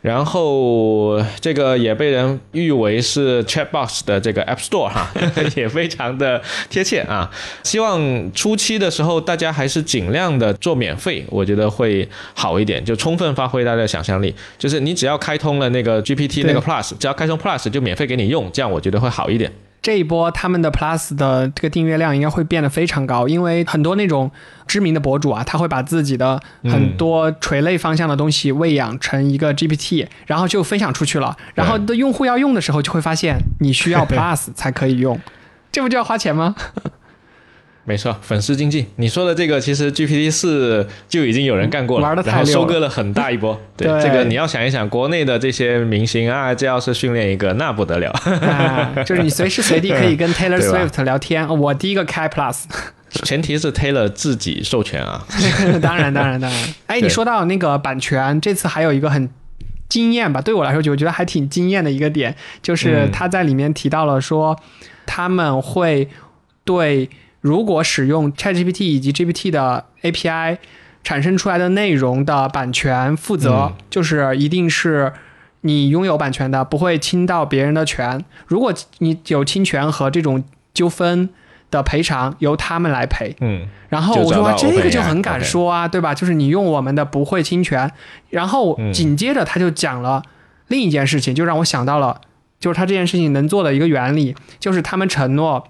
[0.00, 5.10] 然后这个也被人誉为是 Chatbox 的这个 App Store 哈，
[5.56, 7.28] 也非常的贴切啊。
[7.64, 14.32] 希望初期的时候大家还是尽量的做免费，我觉得会好一点，就充分发挥大家的想象力。
[14.56, 19.52] 就是你只要开通了那个 GPT 那个 Plus，只要开通 Plus 就免费给你用，这样我觉得会好一点。
[19.80, 24.30] 这一波他们的 Plus 的这个订阅量应该会变得非常高，因为很多那种
[24.66, 31.36] 知名的博主啊，他会把自己的很多垂类方向的东西喂养成一个 GPT，然后就分享出去了。
[31.54, 35.18] 然后的用户要用的时候，就会发现你需要 Plus 才可以用，
[35.70, 36.54] 这不就要花钱吗？
[37.88, 43.58] 没错，粉丝经济，你说的这个其实 GPT 四就已经有人干过了，然后收割了很大一波。
[43.78, 48.12] 对，这个你要想一想，国内的这些明星啊，这要是训练一个，那不得了。
[49.06, 51.48] 就是你随时随地可以跟 Taylor Swift 聊天。
[51.48, 52.64] 我第一个开 Plus，
[53.24, 55.24] 前提是 Taylor 自己授权啊。
[55.80, 56.68] 当然，当然，当然。
[56.88, 59.30] 哎，你说到那个版权，这次还有一个很
[59.88, 60.42] 惊艳吧？
[60.42, 64.60] 对我来说，就我觉得还挺惊艳的一个点，就是他在里面提到了说，
[65.06, 66.06] 他们会
[66.64, 67.08] 对。
[67.40, 70.58] 如果使用 ChatGPT 以及 GPT 的 API
[71.04, 75.12] 产生出来的内容的版权负责，就是一定是
[75.60, 78.24] 你拥有版权的，不会侵到别人的权。
[78.46, 80.42] 如果你有侵权和这种
[80.74, 81.30] 纠纷
[81.70, 83.36] 的赔偿，由他们来赔。
[83.40, 86.12] 嗯，然后我说这个就很敢说啊，对吧？
[86.12, 87.90] 就是你用我们的不会侵权。
[88.30, 90.22] 然后紧接着他就讲了
[90.66, 92.20] 另一件事情，就让我想到了，
[92.58, 95.68] 就是他这件事情能做的一个原理，就是他们承诺。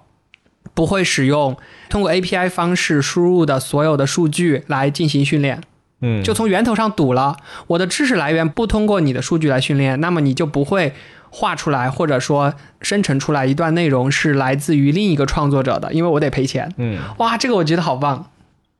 [0.73, 1.57] 不会使用
[1.89, 5.61] 通过 API 方式输入的所有的数据来进行训练，
[6.01, 7.35] 嗯，就从源头上堵了。
[7.67, 10.93] 我的知识来源不通过你的数据来训练，那么你就不会
[11.29, 16.71] 画出来或者说生成出来一段内容是来自于另一个创作者的，因为我得赔钱。
[16.77, 18.29] 嗯，哇，这个我觉得好棒。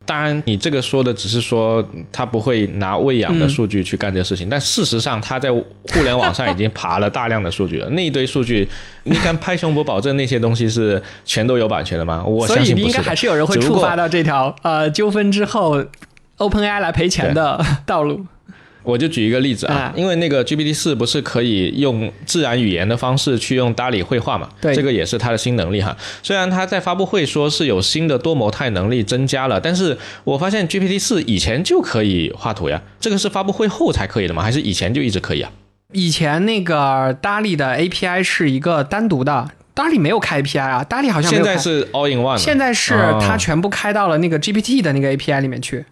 [0.10, 7.88] 当然，你这个说的只是说他不会拿喂养的数据去干这个事情，但事实上他在互联网上已经爬了大量的数据了。
[7.92, 8.68] 那一堆数据，
[9.04, 12.24] 你敢拍胸脯保证那些东西是全都有版权的吗？
[12.26, 12.86] 我相信不是。
[12.86, 15.86] 所以应该还是有人会触发到这条呃纠纷之后
[16.40, 18.26] ，OpenAI 来赔钱的道路。
[18.84, 24.50] 我就举一个例子啊，因为那个 GPT 四不是可以用自然语言的方式去用 DALL-E 绘画嘛？
[24.62, 25.96] 对，这个也是它的新能力哈。
[26.24, 32.82] 虽然它在发布会说是有新的多模态能力增加了，但是我发现 GPT 四以前就可以画图呀。
[33.00, 34.42] 这个是发布会后才可以的吗？
[34.42, 35.52] 还是以前就一直可以啊？
[35.94, 45.84] 以前那个 DALL-E 的 API 是一个单独的，DALL-E 没有开 API 啊，DALL-E 好像现在是 All in One，现在是它全部开到了那个 GPT 的那个 API 里面去。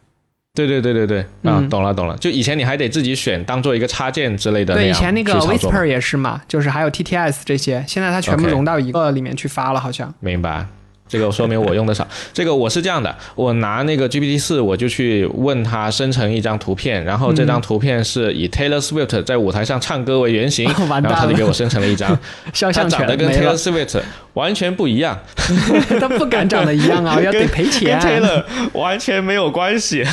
[0.65, 2.17] 对对对对对，啊，懂了懂了。
[2.17, 4.73] 就以前你还得自己选，当做一个插件之类的。
[4.73, 10.11] 对，以前那个 Whisper 也是嘛，就是还有 TTS 这些，现在它全部融到一个里面去发了，好像。
[10.19, 10.65] 明白。
[11.07, 12.07] 这个说明我用的少。
[12.33, 22.17] 这个我是这样的，我拿那个 GPT 四，我就去问他生成一张图片，然后这张图片是以 Taylor Swift 在舞台上唱歌为原型， 然后他就给我生成了一张
[22.53, 23.99] 肖像权，长得跟 Taylor Swift
[24.33, 25.17] 完全不一样。
[25.99, 27.99] 他不敢长得一样啊，要得赔钱。
[27.99, 28.43] 跟 Taylor
[28.73, 30.03] 完全没有关系。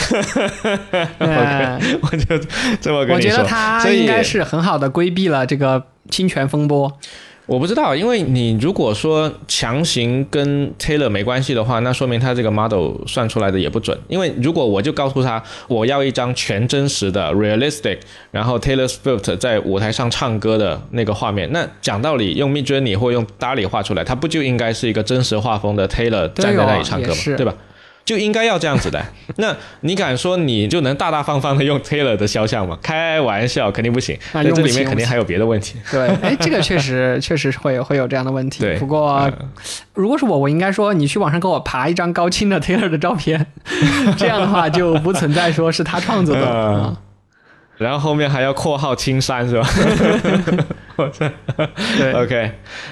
[1.18, 2.38] 我就
[2.80, 3.30] 这么跟你说。
[3.30, 6.98] 我觉得他应该是很好的规避了这个侵权风波。
[7.46, 13.98] 我不知道，因为你如果说强行跟 Taylor 没关系的话，那说明他这个 model 算出来的也不准。
[14.09, 17.98] 因为如果我就告诉他我要一张全真实的 realistic，
[18.30, 27.20] 然后 Taylor Swift 在舞台上唱歌的那个画面，那讲道理用 Midjourney 或用 DALL-E 画出来，它不就应该是一个真实画风的 Taylor 站在那里唱歌吗？
[27.37, 27.54] 对吧？
[28.05, 29.03] 就应该要这样子的，
[29.37, 32.79] 那你敢说你就能大大方方的用 Taylor 的肖像吗？
[32.83, 34.19] 开玩笑，肯定不行。
[34.33, 35.77] 那这里面肯定还有别的问题。
[35.90, 38.61] 对，哎，这个确实 确实会会有这样的问题。
[38.61, 39.31] 对，不过
[39.95, 43.47] 如果是我，我应该说你去网上给我爬一张高清的 Taylor 的照片，
[44.19, 46.97] 这样的话就不存在说是他创作的。
[47.77, 49.69] 然后后面还要括号青山是吧？
[51.98, 52.50] 对，OK，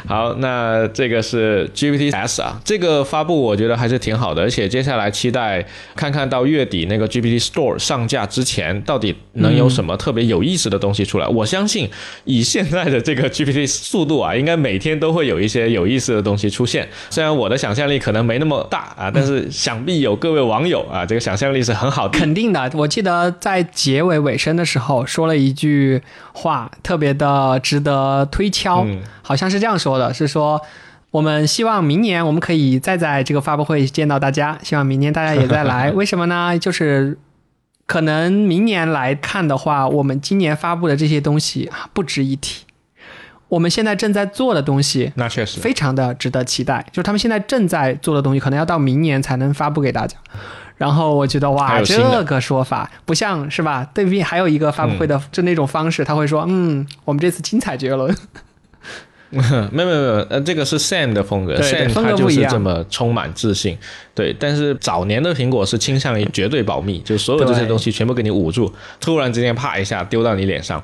[0.09, 11.27] 好，那这个是 GPT S 啊，这个发布我觉得还是挺好的，而且接下来期待看看到月底那个 GPT Store 上架之前，到底能有什么特别有意思的东西出来。
[11.29, 11.89] 我相信
[12.25, 16.89] 以现在的这个 GPT 速度啊，应该每天都会有一些有意思的东西出现。
[17.09, 22.19] 虽然我的想象力可能没那么大啊，但是想必有各位网友啊，这个想象力是很好的。
[22.19, 27.92] 肯定的，我记得在结尾尾声的时候说了一句话，特别的值得。
[27.93, 28.87] 呃，推敲
[29.21, 30.61] 好像是这样说的，是说
[31.11, 35.91] 我们希望明年我们可以再在这个发布会见到大家，希望明年大家也再来。
[35.93, 36.59] 为什么呢？
[36.59, 37.19] 就是
[37.87, 42.65] 可能明年来看的话，我们今年发布的这些东西啊不值一提。
[43.49, 46.87] 我们现在正在做的东西，那确实非常的值得期待。
[46.91, 50.17] 就是他们现在正在做的东西，可能要到明年才能发布给大家。
[50.83, 53.89] 然后我觉得哇，这个说法不像是吧？
[53.95, 58.13] 对比还有一个发布会的就那种方式，他会说，嗯，我们这次精彩绝伦。
[59.31, 63.79] 没有没有没有，呃，这个是 Sam 的风格，Sam 他就是这么充满自信。
[64.13, 70.83] 对，但是早年的苹果是倾向于绝对保密，就所有这些东西全部给你捂住，突然之间啪一下丢到你脸上。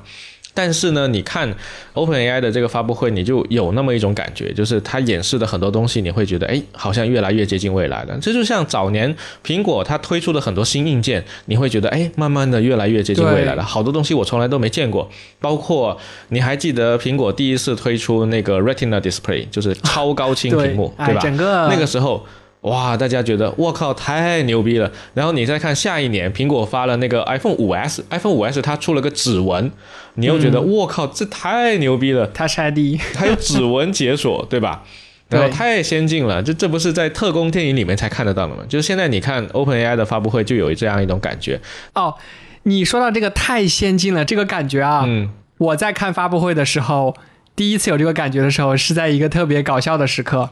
[0.53, 1.53] 但是呢，你看
[1.93, 8.17] OpenAI 的这个发布会，你就有那么一种感觉，就是它演示的很多东西，你会觉得，哎，好像越来越接近未来了。
[8.21, 13.63] 这就像早年苹果它推出的很多新硬件，你会觉得，哎，慢慢的越来越接近未来了。
[13.63, 15.09] 好多东西我从来都没见过，
[15.39, 15.97] 包括
[16.29, 21.21] 你还记得苹果第一次推出那个 Retina Display，就是超高清屏幕，对吧？
[21.21, 22.25] 整个那个时候。
[22.61, 24.91] 哇，大家觉得我靠太牛逼了！
[25.13, 29.71] 然后你再看下一年，苹果发了那个 iPhone 五 S，iPhone 五 S 它出了个指纹，
[30.15, 34.83] 你又觉得我靠这太牛逼了，它是 ID，它有指纹解锁，对吧？
[35.29, 38.63] 然后太先进了，这这不是在特工电影里面才看得到的吗？
[38.67, 41.61] 就是现在你看 OpenAI 的发布会就有这样一种感觉。
[41.93, 42.15] 哦，
[42.63, 47.15] 你说到这个太先进了，这个感觉啊，嗯，我在看发布会的时候，
[47.55, 50.49] 第一次有这个感觉的时候，是在一个特别搞笑的时刻。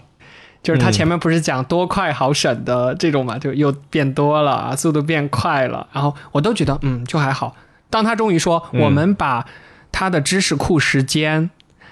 [0.64, 7.56] 就是他前面不是讲多快好省的这种嘛，就又变多了，速度变快了，然后我都觉得嗯就还好。
[7.90, 9.46] 当他终于说我们把
[9.92, 11.50] 他的知识库时间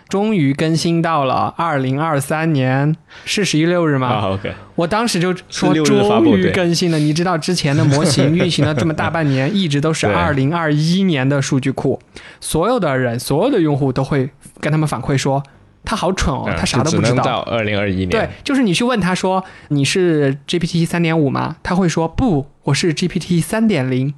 [0.10, 7.00] 终于更新到了二零二三年是十一六日吗？OK，我当时就说终于更新了。
[7.00, 12.00] 你知道之前的模型 运行了这么大半年，一直都是二零二一年的数据库，
[12.42, 15.42] 所有的人所有的用户都会跟他们反馈说。
[15.86, 17.24] 他好蠢哦，他啥都不知道。
[17.24, 18.10] 到二零二一年。
[18.10, 21.58] 对，就是你去问他说你是 GPT 三点五吗？
[21.64, 24.14] 他会说不，我是 GPT 三点零，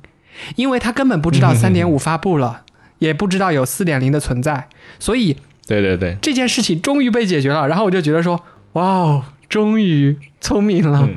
[0.55, 2.61] 因为他根本不知道三点五 发布了，
[2.99, 5.35] 也不知道有四点零的存在，所以
[5.67, 7.67] 对对对，这件事情终于被解决了。
[7.67, 8.41] 然后我就觉得说，
[8.73, 11.07] 哇哦，终于聪明了。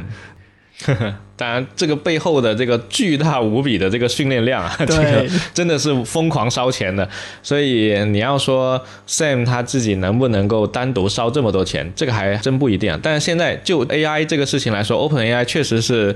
[1.37, 7.09] 当然，这个背后的这个巨大无比的这个训练量啊，这个真的是疯狂烧钱的。
[7.43, 12.93] 所以你要说 Sam 他自己能不能够单独烧这么多钱，这个还真不一定。
[12.93, 16.15] 啊但是现在就 AI 这个事情来说，OpenAI 确实是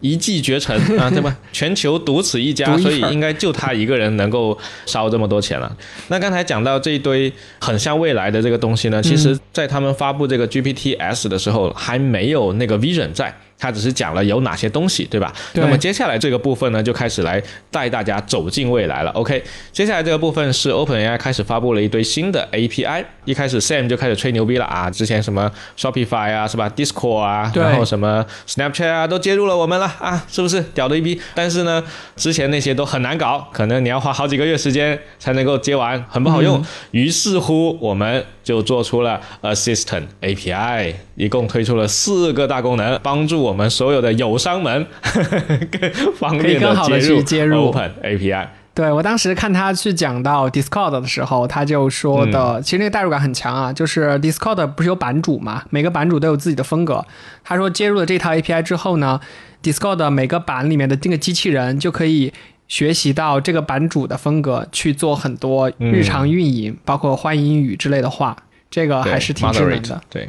[0.00, 1.34] 一骑绝尘啊， 对吧？
[1.54, 5.74] 全球独此一家，所以应该就他一个人能够烧这么多钱了。
[6.08, 13.34] 那刚才讲到这一堆很像未来的这个东西呢，其实在他们发布这个 GPT S 的时候，还没有那个 Vision 在。
[13.58, 15.32] 他只是讲了有哪些东西，对吧？
[15.54, 19.10] 那么接下来这个部分呢，就开始来带大家走进未来了。
[19.12, 19.42] OK，
[19.72, 23.04] 接下来这个部分是 OpenAI 开始发布了一堆新的 API。
[23.24, 31.20] 一开始 Sam 就开始吹牛逼了啊，之前什么 Shopify 啊，是吧？Discord 啊，然后什么 Snapchat 啊，都接入了我们了啊，是不是屌的一逼？
[31.34, 31.82] 但是呢，
[32.14, 36.64] 之前那些都很难搞，可能你要花好几个月时间才能够接完，很不好用。
[36.92, 44.86] 于是乎，我们就做出了 Assistant API，一共推出了四个大功能，帮助我们所有的友商们
[45.72, 48.46] 更方便的接入 Open API。
[48.72, 53.72] 对我当时看他去讲到 Discord 的时候，他就说的，其实那个代入感很强啊。
[53.72, 57.04] 就是 Discord 不是有版主嘛，每个版主都有自己的风格。
[57.42, 59.18] 他说接入了这套 API 之后呢
[59.62, 62.32] ，Discord 每个版里面的这个机器人就可以
[62.68, 68.36] 学习到这个版主的风格，去做很多日常运营，包括欢迎语之类的话。
[68.70, 70.00] 这个还是挺智能的。
[70.10, 70.28] 对。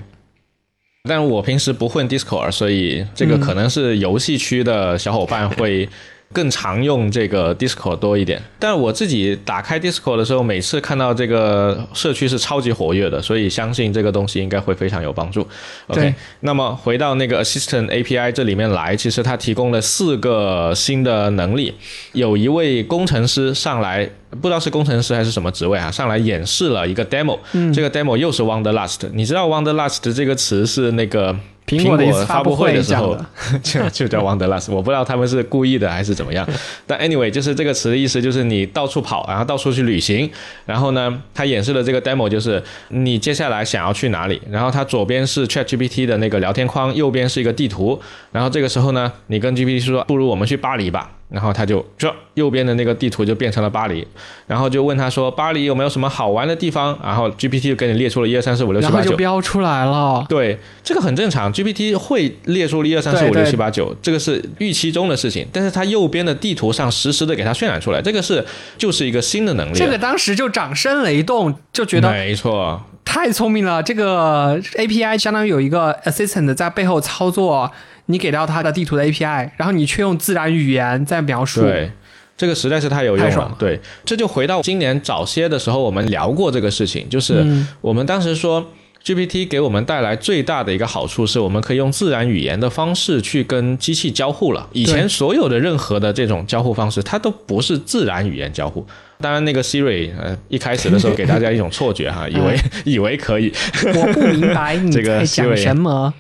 [1.04, 5.88] 但我平时不混 Discord，所以这个可能是游戏区的小伙伴会。
[6.34, 15.48] 更常用这个 Discord 多一点，但我自己打开 Discord 的时候，每次看到这个社区是超级活跃的，所以相信这个东西应该会非常有帮助。
[15.88, 21.74] OK，那么回到那个 Assistant API 这里面来，其实它提供了四个新的能力。
[22.12, 24.08] 有一位工程师上来，
[24.42, 27.40] 不知道是工程师还是什么职位啊，上来演示了一个 demo。
[27.54, 29.10] 嗯，这个 demo 又是 Wonderlust。
[29.14, 31.36] 你知道 Wonderlust 这个词是那个？
[31.68, 33.16] 苹果发布会的时候
[33.62, 36.48] 就就叫 Wonderlust，我不知道他们是故意的还是怎么样。
[36.88, 40.30] 但 anyway，就是这个词的意思就是你到处跑，然后到处去旅行。
[40.66, 44.42] 然后呢，他演示的这个 demo 就是你接下来想要去哪里。
[44.50, 48.02] 然后它左边是 ChatGPT 的那个聊天框，右边是一个地图。
[48.32, 51.12] 然后这个时候呢，你跟 GPT 说，不如我们去巴黎吧。
[51.30, 54.08] 然后他就这右边的那个地图就变成了巴黎，
[54.48, 56.98] 然后就问他说巴黎有没有什么好玩的地方？
[57.04, 60.26] 然后 GPT 就给你列出了一二三四五六七八九，然后就标出来了。
[60.30, 65.46] 对，这个很正常，GPT 会列出一二三四五六七八九，这个是预期中的事情。
[65.52, 68.46] 但是它右边的地图上实时的给它渲染出来，这个是
[68.78, 69.78] 就是一个新的能力。
[69.78, 73.84] 这个当时就掌声雷动，就觉得没错，太聪明了。
[73.84, 77.70] 这个 API 相当于有一个 assistant 在背后操作。
[78.08, 81.92] 你给到它的地图的 API，然后你却用自然语言在描述，对，
[82.36, 83.56] 这个实在是太有用了。
[83.58, 87.46] 对，这就回到今年早些的时候，我们聊过这个事情，就是
[87.82, 88.72] 我们当时说
[89.08, 94.68] GPT 给我们带来最大的一个好处是，我们可以用自然语言的方式去跟机器交互了。
[94.74, 98.86] 以前所有的任何的这种交互方式，它都不是自然语言交互。
[99.22, 103.50] 当然，那个 Siri 呃，一开始的时候给大家一种错觉哈， 以为 以为可以。
[103.96, 106.14] 我不明白你在 讲什么。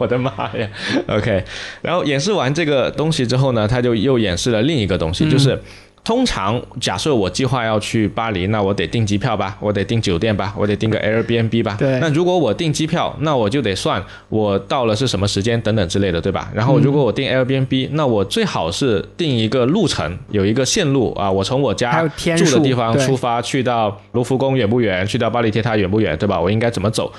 [0.00, 0.68] 我的妈呀
[1.06, 1.44] ！OK，
[1.80, 5.62] 然后演示完这个东西之后呢，他就又演示了另一个东西，就是。
[6.10, 11.76] 通常假设我计划要去巴黎，那我得订机票吧，我得订酒店吧，我得订个 Airbnb 吧。
[11.78, 12.00] 对。
[12.00, 16.50] 那如果我订机票，那我就得算我到了是什么时间等等之类的，对吧？
[16.52, 22.02] 然后如果我订 Airbnb，那我最好是定一个路程，有一个线路啊，我从我家
[22.36, 25.06] 住的地方出发，去到卢浮宫远不远？
[25.06, 26.18] 去到巴黎铁塔远不远？
[26.18, 26.40] 对吧？
[26.40, 27.12] 我应该怎么走？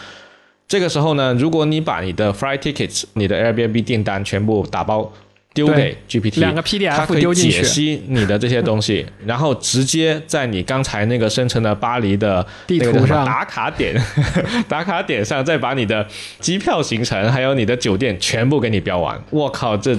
[0.68, 5.10] 这个时候呢，如果你把你的 flight tickets、你的 Airbnb 订单全部打包。
[5.54, 13.93] 丢给 GPT，两个 PDF，它可以解析你的这些东西， 然后直接在你刚才那个生成的巴黎的地图上打卡点，
[14.70, 16.08] 打卡点上再把你的
[16.39, 19.22] 机票行程还有你的酒店全部给你标完。
[19.30, 19.97] 我靠，这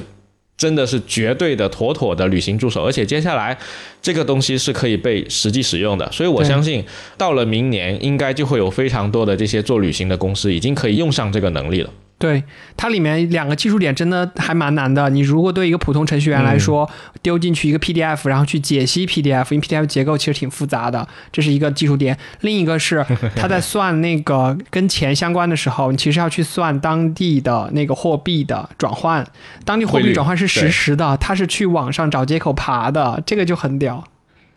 [0.57, 3.59] 真的是绝对的妥妥的旅行助手，而且接下来
[4.00, 6.82] 这个东西是可以被实际使用的，所以我相信
[7.18, 11.90] 到了明年应该就会有非常多的这些做旅行的公司已经可以用上这个能力了。
[12.22, 12.44] 对
[12.76, 15.10] 它里面两个技术点真的还蛮难的。
[15.10, 16.88] 你如果对一个普通程序员来说，
[17.20, 22.16] 丢进去一个 PDF，然后去解析 PDF，因为 PDF 结构其实挺复杂的，这是一个技术点。
[22.42, 23.04] 另一个是
[23.34, 29.26] 他在算那个跟钱相关的时候，你其实要去算当地的那个货币的转换。
[29.64, 34.04] 当地货币转换是实时的，他是去网上找接口爬的，这个就很屌。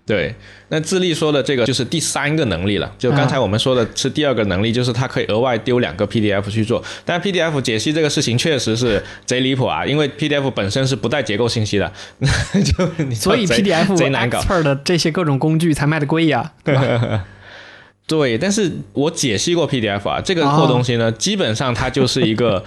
[0.05, 0.35] 对，
[0.69, 2.93] 那智利说的这个就是第三个能力了。
[2.95, 6.83] 就刚才我们说的是第二个能力，就是它可以额外丢两个 PDF 去做。
[7.03, 11.91] 但 PDF 解析这个事情确实是贼离谱啊，因为 PDF 本身是不带结构信息的，
[12.21, 14.39] 就所以 PDF 贼难搞。
[14.61, 16.51] 的这些各种工具才卖的贵呀。
[18.07, 22.63] 对，但是我解析过 PDF 啊，这个破东西呢，基本上它就是一个。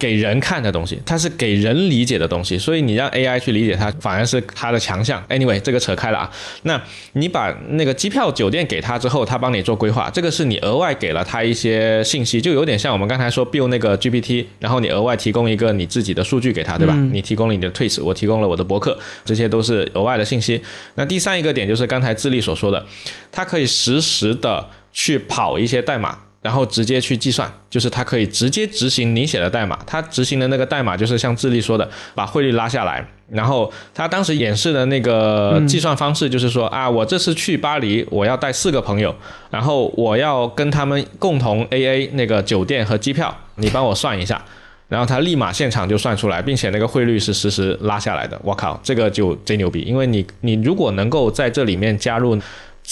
[0.00, 5.22] 给人看的东西，它是给人理解的东西，所以你让 AI 去理解它，反而是它的强项。
[5.28, 6.32] Anyway，这个扯开了啊。
[6.62, 6.80] 那
[7.12, 16.94] 你把那个机票、酒店给他之后，他帮你做规划，这个是你额外给了他一些信息，就有点像我们刚才说 build 那个 GPT，然后你额外提供一个你自己的数据给他，对吧？
[17.12, 20.60] 你提供了你的 tweets，我提供了我的博客，这些都是额外的信息。
[20.94, 22.82] 那第三一个点就是刚才智利所说的，
[23.30, 26.18] 它可以实时的去跑一些代码。
[26.42, 29.78] 然后直接去计算，就是它可以直接执行你写的代码。
[29.86, 33.06] 它执行的那个代码就是像智利说的，把汇率拉下来。
[33.28, 39.14] 然后他当时演示的那个计算方式就是说啊，我这次去巴黎，我要带四个朋友，
[39.50, 44.42] 然后我要跟他们共同 A A 那个酒店和机票，你帮我算一下。
[44.88, 48.40] 然后他立马现场就算出来，并且那个汇率是实时拉下来的。
[48.42, 52.36] 我靠，这个就贼牛逼，因为你你如果能够在这里面加入。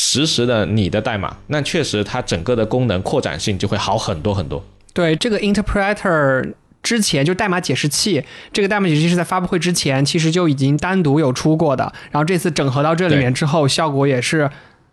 [0.01, 4.65] 实时的你的代码，那确实它整个的功能扩展性就会好很多很多。
[4.95, 8.23] 对，这个 interpreter 之前就代码解释器，
[8.53, 14.49] 这个代码解释器是在发布会之前其实就已经单独有出过的，然后这次整合到这里面之后，效果也是。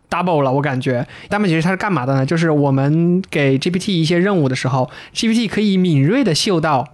[0.08, 2.24] double 了，我感觉代码解释它是干嘛的呢？
[2.24, 6.88] 就是我们给 GPT 一些任务的时候，GPT 可以敏锐的嗅到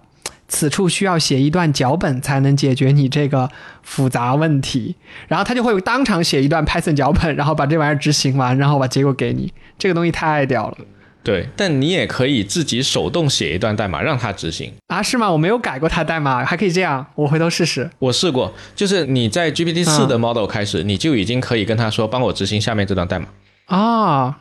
[0.52, 3.48] 此处需要写一段脚本才能解决你这个
[3.82, 4.94] 复杂问题，
[5.26, 9.50] 然后他就会当场写一段 Python 脚本，然后把这玩意儿执行完，然后把结果给你。
[9.78, 10.76] 这个东西太屌了。
[11.24, 15.02] 对，但你也可以自己手动写一段代码让它执行啊？
[15.02, 15.30] 是吗？
[15.32, 17.88] 我没有改过它代码，还可以这样，我回头试试。
[17.98, 23.26] 我试过，就是你在 GPT 四的 model 开始，你就已经可以跟他说，帮我执行下面这段代码
[23.66, 24.38] 啊。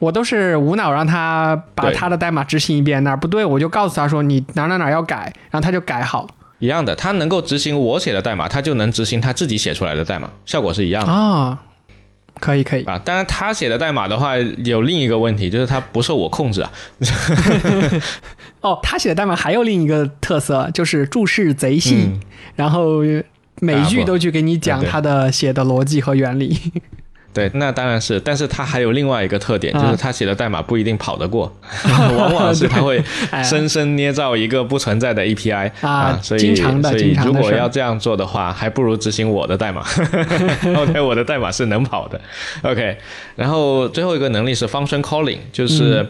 [0.00, 6.28] 我都是无脑让他把他的代码执行一遍，哪儿不对我就告诉他说你哪哪哪要改，然后他就改好。
[6.60, 11.62] 一样的，他能够执行我写的代码，他就能执行他自己写出来的代码，效果是一样的啊。
[12.40, 16.70] 可以可以啊，当然他写的代码的话有另一个问题，就是他不受我控制啊。
[18.62, 22.08] 哦，他写的代码还有另一个特色，就是注释贼细，
[22.54, 23.00] 然后
[23.60, 26.56] 每句都去给你讲他的写的逻辑和原理。
[27.38, 31.52] 对，那当然是，但是它还有另外一个特点，就是他写的代码不一定跑得过，
[32.16, 33.00] 往往是他会
[33.44, 39.84] 生生捏造一个不存在的 API 啊，所以所以如果要这样做的话，还不如执行我的代码。
[40.76, 42.20] OK，我的代码是能跑的。
[42.62, 42.96] OK，
[43.36, 46.04] 然后最后一个能力是 function calling，就是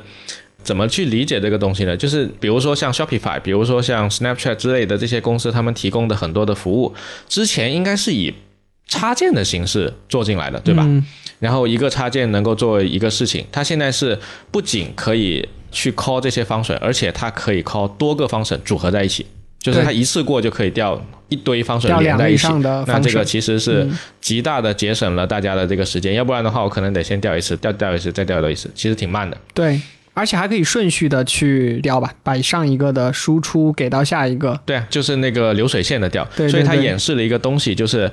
[0.62, 1.96] 怎么去理解这个东西呢？
[1.96, 6.94] 就是比如说像 Shopify，比如说像 Snapchat 之类的这些公司，他们提供的很多的服务，
[7.28, 8.32] 之前应该是以
[8.88, 10.84] 插件的形式做进来的，对吧？
[11.38, 14.18] 然后一个插件能够做一个事情，它现在是
[14.50, 19.24] 不仅可以去 call 这些方程，而且它可以 call 多个方程组合在一起，
[19.60, 22.48] 就是它一次过就可以调一堆方程连在一起。
[22.86, 23.86] 那这个其实是
[24.20, 29.36] 极大的节省了大家的这个时间，要不然的话我可能得先调一次，调调一次，再调一次，其实挺慢的。
[29.54, 29.80] 对，
[30.14, 34.58] 而且还可以顺序的去调吧，把上一个的输出给到下一个。
[34.66, 36.26] 对啊，就是那个流水线的调。
[36.34, 38.10] 对，所以它演示了一个东西，就是。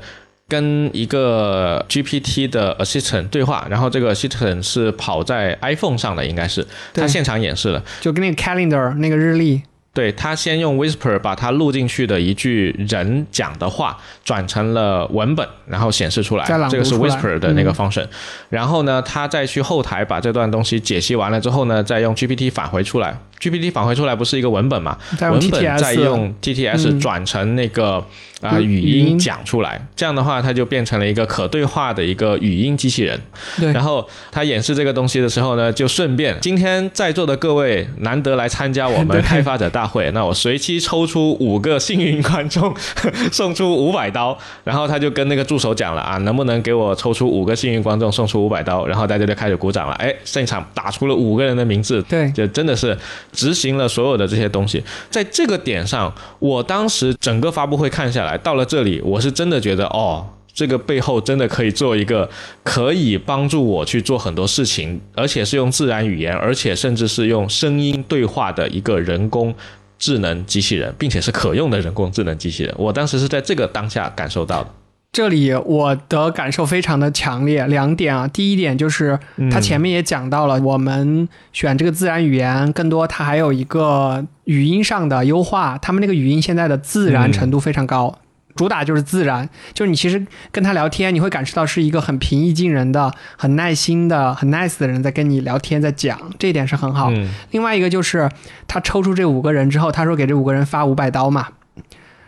[0.47, 9.63] 跟一个 GPT 的 assistant 对话，然后这个 assistant 是跑在 iPhone 上的，应该是他现场演示了，就跟那个 calendar 那个日历。
[9.93, 18.05] 对他先用 Whisper 把他录进去的一句人讲的话转成了文本，然后显示出来，这个是 Whisper 的那个 function。
[18.49, 23.17] 然后呢，他再去后台把这段东西解析完了之后呢，再用 GPT 返回出来。
[23.49, 24.97] GPT 返回出来不是一个文本嘛？
[25.21, 28.03] 文本再用 TTS 转成那个。
[28.41, 33.19] 啊，语音讲出来，这样的话，它就变成了一个可对话的一个语音机器人。
[33.57, 42.75] 对，然后他演示这个东西的时候呢，就顺便，今天在座的各位难得来参加我们 开发者大会，那我随机抽出五个幸运观众，
[43.31, 44.37] 送出五百刀。
[44.65, 48.85] 然后他就跟那个助手讲了啊，能不能给我抽出五个幸运观众，送出五百刀？
[48.85, 49.95] 然后大家就开始鼓掌了。
[49.95, 52.95] 哎，现场打出了五个人的名字，对，就真的是
[53.35, 54.83] 执行了所有的这些东西。
[55.11, 58.35] 在这个点上，我当时整个发布会看下来。
[58.37, 62.29] 到了这里，我是真的觉得哦，这个背后真的可以做一个
[62.63, 69.53] 可以帮助我去做很多事情，而且是用自然语言，而且甚至是用声音对话的一个人工
[69.99, 72.73] 智能机器人，并且是可用的人工智能机器人。
[72.77, 74.69] 我当时是在这个当下感受到的。
[75.15, 79.17] 这里我的感受非常的强烈，两点啊，第一点就是
[79.49, 88.13] 他前面也讲到了，我们选这个自然语言，更多它还有一个语音上的优化，他们那个语音现在的自然程度非常高。
[88.57, 97.09] 主打就是自然，就是你其实跟他聊天，你会感受到是一个很平易近人的、很耐心的、很 nice 的人在跟你聊天，在讲，这一点是很好。
[97.51, 98.29] 另外一个就是
[98.67, 101.47] 他抽出这五个人之后，他说给这五个人发五百刀嘛，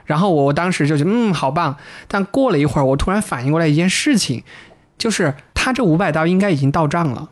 [0.07, 1.77] 然后我当时就觉得嗯好棒，
[2.07, 4.43] 但过了一会儿，我突然反应过来一件事情，
[4.97, 7.29] 就是他这五百刀应该已经到账了。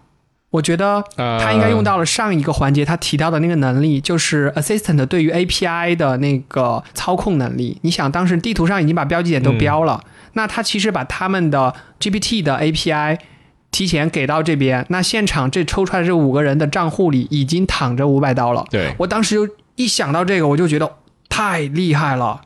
[0.52, 7.78] 我觉得他应该用到了上一个环节他提到的那个能力，就是 assistant 对于 API 的那个操控能力。
[7.82, 10.02] 你想，当时地图上已经把标记点都标了，
[10.34, 13.18] 那他其实把他们的 GPT 的 API
[13.72, 18.66] 提前给到这边，那现场这抽出来这五个人的账户里已经躺着五百刀了。
[18.70, 20.90] 对我当时就一想到这个，我就觉得
[21.28, 22.40] 太厉害了。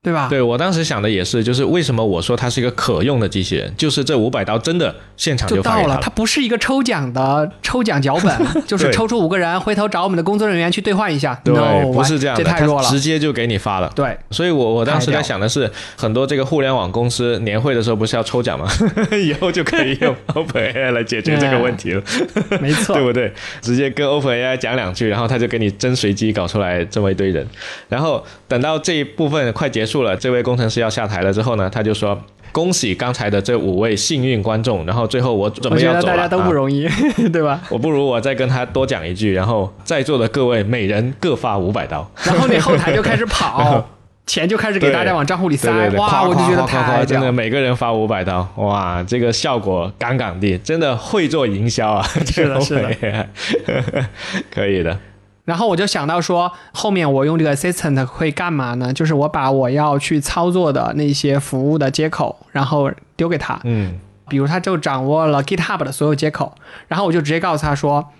[0.00, 0.28] 对吧？
[0.30, 11.38] 对我当时想的也是，就是为什么我说它是一个可用的机器人，就是这五百刀真的现场就到了，它不是一个抽奖的 抽奖脚本， 就是抽出五个人，回头找我们的工作人员去兑换一下。
[11.44, 11.52] 对，
[11.92, 13.92] 不是这样的，太弱了，直接就给你发了。
[13.96, 18.68] 对，所以我我当时在想的是，很多这个互联网公司年会的时候不是要抽奖吗？
[19.12, 22.02] 以后就可以用 OpenAI 来解决这个问题了。
[22.60, 23.32] 没错，对不对？
[23.60, 27.44] 直接跟 OpenAI 讲两句，然后他就给你真随机搞出来这么一堆人，
[27.88, 32.20] 然后等到这一部分快结束了，这位工程师要下台了之后呢，他就说
[32.52, 34.84] 恭喜刚才的这五位幸运观众。
[34.86, 36.88] 然后最后我准备要走了，大家都不容易，
[37.32, 37.60] 对吧？
[37.70, 43.86] 我不如我再跟他多讲一句，然后在座的各位每人各发五百刀，然后你后台就开始跑。
[44.28, 46.22] 钱就开始给大家往账户里塞，哇！
[46.28, 52.06] 我就觉得太真的，每个人发五百刀，哇，这个效果杠杠的，真的会做营销啊！
[52.26, 54.04] 是的，是的，
[54.54, 54.94] 可以的。
[55.48, 58.92] 然后我就想到说，后面我用这个 assistant 会干嘛呢？
[58.92, 63.58] 就是我把我要去操作的那些服务的接口，然后丢给他。
[63.64, 66.54] 嗯，比如他就掌握了 GitHub 的所有接口，
[66.86, 68.10] 然后我就直接告诉他说，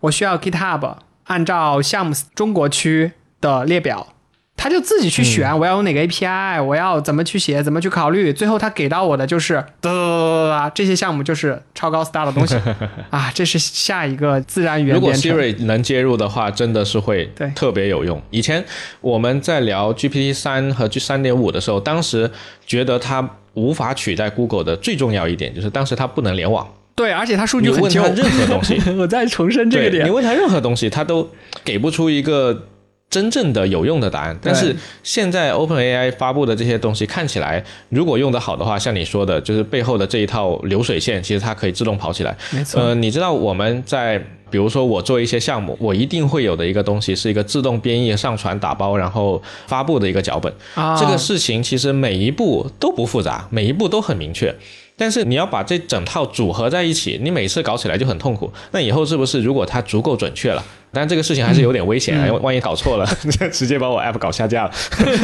[0.00, 4.08] 我需要 GitHub 按照项目中国区的列表。
[4.56, 12.56] 他就自己去选，我要用哪个 API，我要怎么去写，怎么去考虑，最后他给到我的就是哒哒哒哒这些项目就是超高 star 的东西
[13.10, 18.20] 啊，这是下一个自然语言如果 Siri 能接入的话，真的是会特别有用。
[18.30, 18.64] 以前
[19.00, 22.30] 我们在聊 GPT 三和 G 三点五的时候，当时
[22.66, 26.66] 觉得它无法取代 Google 的最重要一点就是当时它不能联网。
[26.94, 28.00] 对，而且它数据很旧。
[28.02, 30.06] 你问它任何东西， 我再重申这个点。
[30.06, 31.28] 你问它任何东西，它都
[31.62, 32.68] 给不出一个。
[33.08, 42.36] 真正的有用的答案，但是现在 OpenAI 发布的这些东西看起来，如果用得好的话，像你说的，就是背后的这一套流水线，其实它可以自动跑起来。
[42.50, 42.80] 没错。
[42.80, 44.18] 呃，你知道我们在，
[44.50, 50.52] 比如说我做一些项目，我一定会有的一个东西，是一个自动编译、上传、打包，然后发布的一个脚本。
[50.74, 50.98] 啊。
[50.98, 54.54] 这个事情其实每一步都不复杂，每一步都很明确。
[54.96, 58.50] 但是你要把这整套组合在一起，你每次搞起来就很痛苦。
[58.70, 60.64] 那以后是不是如果它足够准确了？
[60.92, 63.06] 但这个事情还是有点危险啊，万一搞错了，
[63.52, 64.70] 直接把我 app 搞下架了。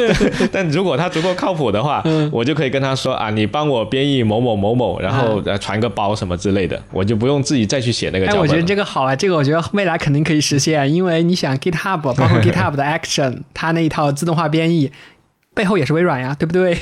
[0.53, 8.27] 但如果它足够靠谱的话，我就可以跟他说啊，你帮我编译某某某某，然后传个包什么之类的，我就不用自己再去写那个。
[8.27, 14.93] 哎，我觉得这个好啊，这个我觉得未来肯定可以实现，因为你想 GitHub 包括 GitHub 的 Action，它那一套自动化编译
[15.55, 16.77] 背后也是微软呀，对不对？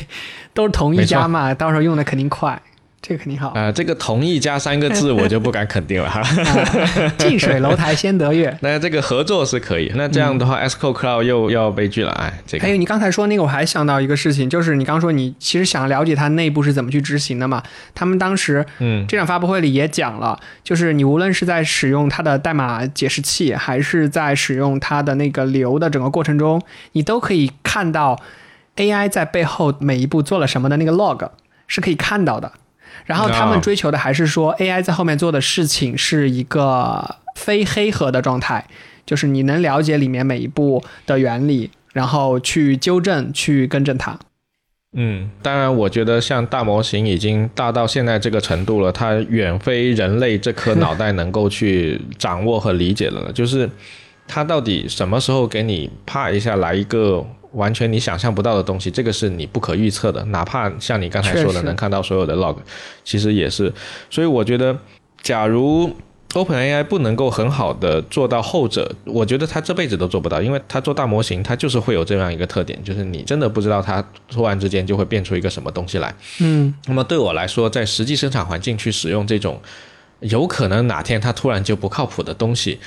[0.53, 2.61] 都是同一家嘛，到时候用的肯定快。
[3.03, 3.73] 这个肯定好啊！
[3.73, 6.23] 这个“同意”加三个字， 我就不敢肯定了哈。
[7.17, 8.55] 近水楼台先得月。
[8.61, 9.91] 那这个合作是可以。
[9.95, 12.31] 那这样的话，Sco Cloud 又要悲剧了哎。
[12.47, 17.63] 这个还有你刚才说那个，我还想到一个事情，就是你刚说你其实想了解它内部是怎么去执行的嘛？
[17.95, 26.61] 他们当时嗯，这场发布会里也讲了，就是你无论是在使用它的代码解释器，还是在使用它的那个流的整个过程中，
[26.93, 28.21] 你都可以看到
[28.77, 31.31] AI 在背后每一步做了什么的那个 log
[31.67, 32.53] 是可以看到的。
[33.07, 38.67] 然后他们追求的还是说，AI 在后面做的事情是一个非黑盒的状态，
[39.05, 44.19] 就是你能了解里面每一步的原理，然后去纠正、去更正它。
[44.97, 53.33] 嗯，当然，我觉得像大模型已经大到现在这个程度了，它远非人类这颗脑袋能够去掌握和理解的了。
[53.33, 53.69] 就是
[54.27, 57.25] 它到底什么时候给你啪一下来一个？
[57.53, 60.25] 完全你想象不到的东西，这个是你不可预测的。
[60.27, 62.57] 哪怕像你刚才说的，能看到所有的 log，
[63.05, 63.73] 其实也是。
[64.09, 64.77] 所以我觉得，
[65.23, 65.91] 假如
[66.33, 76.15] OpenAI 不能够很好的做到后者，我觉得他这辈子都做不到，因为他做大模型，他就是会有这样一个特点，就是你真的不知道他突然之间就会变出一个什么东西来。
[76.39, 76.73] 嗯。
[76.87, 79.61] 那么对我来说，在实际生产环境去使用这种
[80.21, 82.79] 有可能哪天它突然就不靠谱的东西。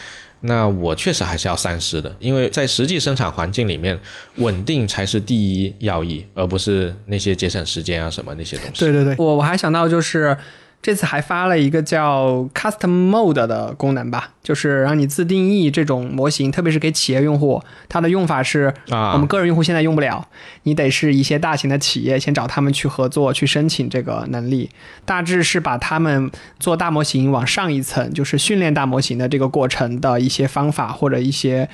[0.46, 4.00] 那我确实还是要三思的，因为在实际生产环境里面，
[4.36, 8.80] 稳定才是第一要义，而不是那些节省时间啊什么那些东西。
[8.80, 10.38] 对对对，我我还想到就是。
[10.84, 20.28] 这次还发了一个叫 Custom Mode 的功能吧，就是让你自定义这种模型，特别是给企业用户，它的用法是啊，我们个人用户现在用不了，
[20.64, 24.70] 你得是一些大型的企业先找他们去合作，去申请这个能力。
[25.06, 26.30] 大致是把他们
[26.60, 31.70] 做大模型往上一层，就是训练大模型的这个过程的一些方法或者一些。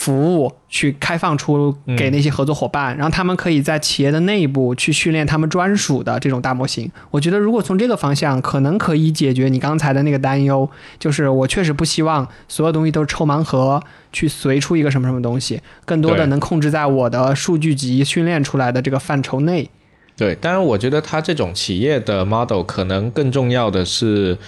[0.00, 6.90] 服务去开放出给那些合作伙伴，然后他们可以在企业的内部去训练他们专属的这种大模型。
[7.10, 10.66] 我觉得如果从这个方向，可能可以解决你刚才的那个担忧，
[10.98, 13.78] 就是我确实不希望所有东西都是抽盲盒
[14.10, 19.68] 去随出一个什么什么东西，更多的能控制在我的数据集训练出来的这个范畴内。
[20.16, 24.38] 对，当然我觉得它这种企业的 model 可能更重要的是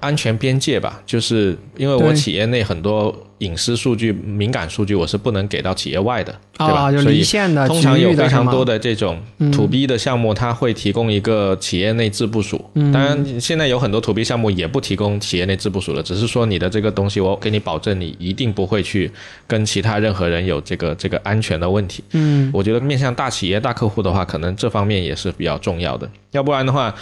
[0.00, 3.14] 安全边界吧，就是因为我企业内很多。
[3.38, 6.90] 隐私数据、敏感数据，我是不能给到企业外的，对吧？
[7.00, 7.22] 所以
[7.68, 9.16] 通常有非常多的这种
[9.52, 12.68] to B 的项目，它会提供一个企业内自部署。
[12.74, 19.08] 当然，现在有很多 to B 项目也不提供企业内自部署了，只是说你的这个东西，我给你保证，你一定不会去
[19.46, 22.02] 跟其他任何人有这个这个安全的问题。
[22.14, 26.10] 嗯，我觉得面向大企业、大客户的话，可能这方面也是比较重要的。
[26.32, 26.92] 要不然的话。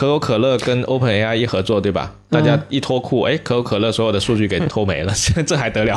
[0.00, 2.10] 可口可乐跟 OpenAI 一合作，对吧？
[2.30, 5.12] 大家一脱裤，哎，可口可乐所有的数据给脱没了，
[5.46, 5.94] 这还得了？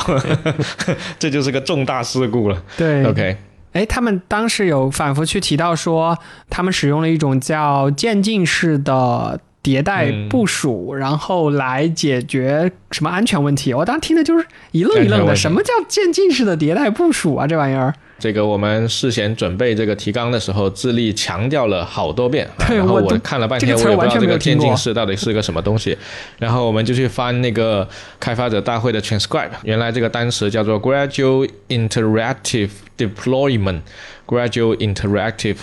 [1.18, 2.64] 这就是个重大事故了。
[2.76, 3.38] 对，OK。
[3.72, 6.18] 哎，他们当时有反复去提到说，
[6.49, 13.74] 他们使用了一种叫渐进式的迭代部署，然后来解决什么安全问题。
[13.74, 17.47] 我当时听的就是一愣一愣的，什么叫渐进式的迭代部署啊？
[17.47, 17.93] 这玩意儿。
[18.24, 25.97] 这个我们事先准备这个提纲的时候，智力强调了好多遍，然后我看了半天，我也不知道这个渐进式到底是个什么东西。
[26.39, 27.86] 然后我们就去翻那个
[28.21, 35.57] 开发者大会的 transcribe，原来这个单词叫做 gradual interactive deployment，gradual interactive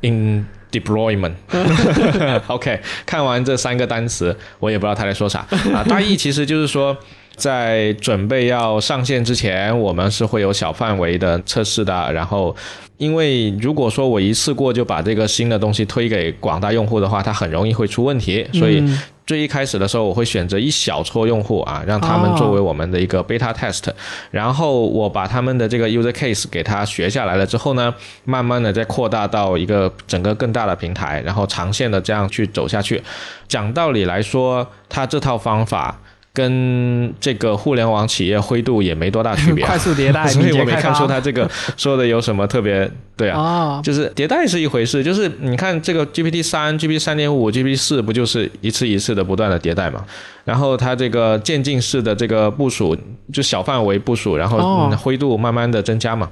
[0.00, 1.34] in deployment。
[2.48, 6.98] OK，看完这三个单词，我也不知道他在说啥啊，大意其实就是说。
[7.36, 12.12] 在准备要上线之前，我们是会有小范围的测试的。
[12.12, 12.54] 然后，
[12.98, 18.46] 因为如果说我一次过就把这个新的东西推给广大用户的话，它很容易会出问题。
[18.52, 18.82] 所以，
[19.26, 23.84] 最一开始的时候，我会选择一小撮用户啊，让他们作为我们的一个 beta test。
[24.30, 27.92] 然后，我把他们的这个 user case 给他学下来了之后呢，
[28.24, 33.02] 慢慢的再扩大到一个整个更大的平台，然后长线的这样去走下去。
[33.48, 35.98] 讲道理来说，它这套方法。
[36.34, 50.04] 跟这个互联网企业灰度也没多大区别， 快速迭代， 所以我没看出他这个说的有什么特别对啊，就是迭代是一回事，就是你看这个 GPT 三、GPT 三点五、GPT 四不就是一次一次的不断的迭代嘛？
[50.44, 52.96] 然后它这个渐进式的这个部署，
[53.32, 56.28] 就小范围部署，然后灰度慢慢的增加嘛。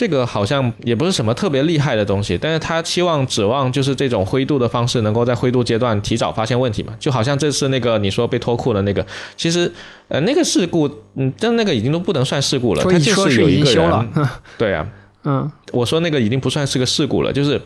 [0.00, 6.94] 这个好像也不是什么特别厉害的东西，但是他期望指望就是这种灰度的方式，能够在灰度阶段提早发现问题嘛？
[6.98, 9.70] 就好像这次那个你说被脱库的那个，其实
[10.08, 14.10] 呃那个事故，嗯，但那个已经都不能算事故了，他就是有一个人，
[14.56, 14.88] 对啊，
[15.24, 17.60] 嗯，我说那个已经不算是个事故了，就是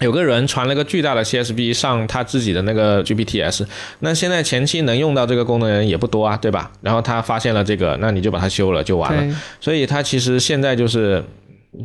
[0.00, 3.64] 有个人传了个巨大的 CSV 上他自己的那个 GPTs，
[4.00, 6.70] 那现在前期能用到这个功能人也不多啊，对吧？
[6.82, 11.24] 然后他发现了这个，那你就把它修了就完了，所以他其实现在就是。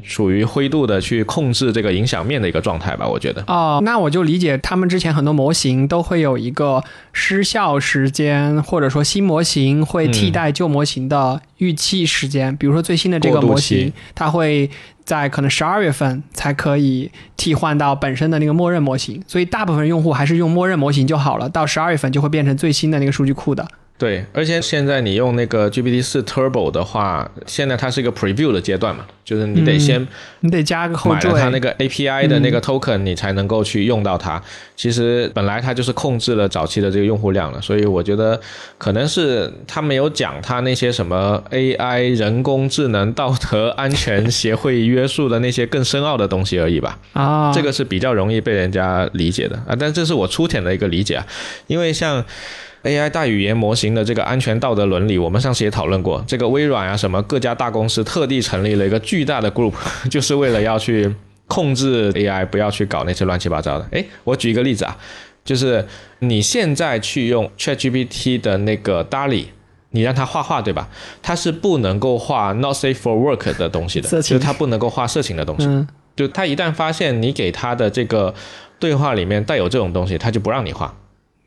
[0.03, 3.43] 属于灰度的去控制这个影响面的一个状态吧，我觉得。
[3.47, 12.55] 哦，那我就理解他们之前很多模型都会有一个失效时间，或者说新模型会替代旧模型的预期时间。
[12.57, 14.69] 比如说最新的这个模型，它会
[15.03, 21.49] 在可能十二月份才可以替换到本身的那个默认模型，所以大部分用户还是用默认模型就好了。
[21.49, 23.67] 到十二月份就会变成最新的那个数据库的。
[23.99, 30.07] 对，而且现在你用那个 GPT 四 Turbo 的话，现在它是一个 Preview 的阶段嘛，就是你得先，
[30.39, 34.41] 你得加个后缀，买了它那个 API 的那个 Token，你才能够去用到它。
[34.77, 38.39] 其实本来它就是控制了早期的这个用户量了，所以我觉得
[38.77, 46.97] 可能是他没有讲它那些什么 AI 人工智能道德安全协会约束的那些更深奥的东西而已吧。
[47.11, 51.27] 啊，这个是比较容易被人家理解的啊，但这是我粗浅的一个理解啊，
[51.67, 52.23] 因为像。
[52.83, 56.23] AI 大语言模型的这个安全道德伦理，我们上次也讨论过。
[56.27, 59.73] 这个微软啊，什么各家大公司特地成立了一个巨大的 group，
[60.09, 61.13] 就是为了要去
[61.47, 63.87] 控制 AI，不要去搞那些乱七八糟的。
[63.91, 64.97] 诶，我举一个例子啊，
[65.43, 65.85] 就是
[66.19, 69.49] 你现在去用 ChatGPT 的那个 DALL-E，
[69.91, 70.87] 你让他画画，对吧？
[71.21, 75.65] 他是不能够画 not safe for work 的东西的，就是他不能够画色情的东西。
[75.65, 78.33] 嗯就他一旦发现你给他的这个
[78.77, 80.93] 对话里面带有这种东西，他就不让你画。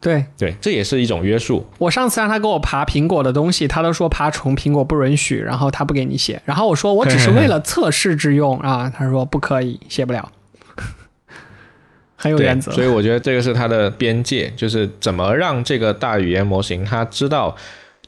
[0.03, 1.65] 对对，这也是一种约束。
[1.79, 6.43] 我上次让他给我爬苹果的东西，他都说爬虫苹果不允许，然后他不给你写。
[6.45, 10.33] 然后我说我只是为了测试之用啊，他说不可以，写不了，
[12.17, 12.73] 很有原则。
[12.73, 17.57] 所以我觉得这个是它的边界，就是怎么让这个大语言模型它知道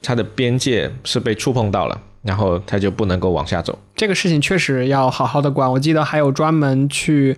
[0.02, 3.78] 它的边界是被触碰到了，然后它就不能够往下走。
[3.94, 5.70] 这个事情确实要好好的管。
[5.70, 7.36] 我记得还有专门去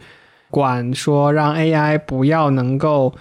[0.51, 3.13] 管说让 AI 不要能够。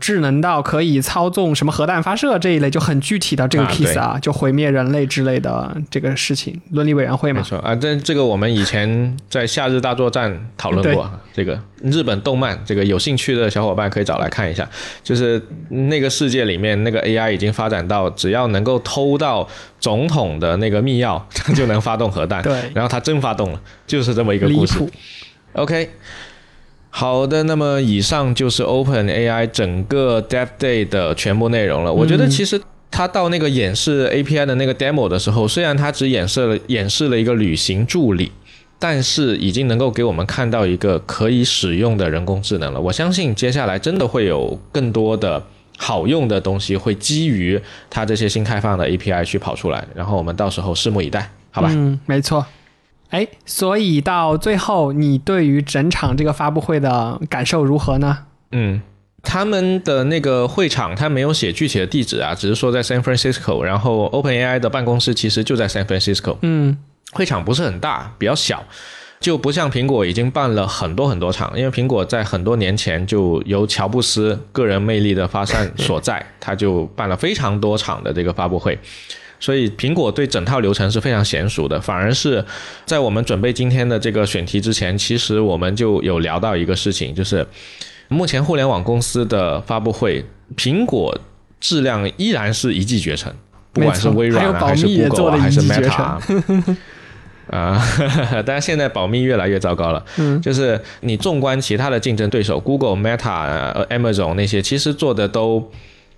[0.00, 7.40] 智能到可以操纵什么核弹发射这一类就很具体的这个 case 啊，就毁灭人类之类的这个事情，伦理委员会嘛。
[7.40, 14.68] 没错啊，这这个我们以前在夏日大作战讨论过，这个日本动漫，这个有兴趣的小伙伴可以找来看一下。
[15.04, 19.46] 就是那个世界里面，那个 AI 已经发展到只要能够偷到
[19.78, 22.42] 总统的那个密钥，它 就能发动核弹。
[22.42, 24.78] 对，然后它真发动了，就是这么一个故事。
[25.52, 25.90] OK。
[26.90, 31.92] 好的，那么以上就是 Open AI 整个 Dev Day 的全部内容了。
[31.92, 32.60] 我觉得其实
[32.90, 38.32] 它到那个演示 API 的那个 demo 的时候，虽然它只演示了演示了一个旅行助理，
[38.78, 42.80] 但是已经能够给我们看到一个可以使用的人工智能了。
[42.80, 45.40] 我相信接下来真的会有更多的
[45.78, 51.70] 好用的东西会基于它这些新开放的 API 去跑出来，然后我们到时候拭目以待，好吧？
[51.72, 52.44] 嗯，没错。
[53.10, 58.18] 哎，所以到最后，你对于整场这个发布会的感受如何呢？
[58.52, 58.80] 嗯，
[59.22, 66.36] 他们的那个会场，他没有写具体的地址啊，只是说在 San Francisco，然后 OpenAI 的办公室其实就在 San Francisco。
[66.42, 66.78] 嗯，
[67.12, 68.64] 会场不是很大，比较小。
[69.20, 78.78] 就不像苹果已经办了很多很多场，因为苹果在很多年前就由乔布斯个人魅力的发散所在，他就办了非常多场的这个发布会，
[79.40, 81.80] 所以苹果对整套流程是非常娴熟的。
[81.80, 82.44] 反而是
[82.86, 87.44] 在我们准备今天的这个选题之前，其实我们就有聊到一个事情，就是
[88.08, 90.24] 目前互联网公司的发布会，
[90.56, 91.18] 苹果
[91.58, 93.32] 质量依然是一骑绝尘，
[93.72, 96.76] 不管是微软还是 Google 还是 Meta。
[97.50, 97.82] 啊，
[98.46, 100.04] 但是现在保密越来越糟糕了。
[100.18, 105.68] 嗯，就是你纵观其他的竞争对手，Google、Meta、Amazon 那些，其实做的都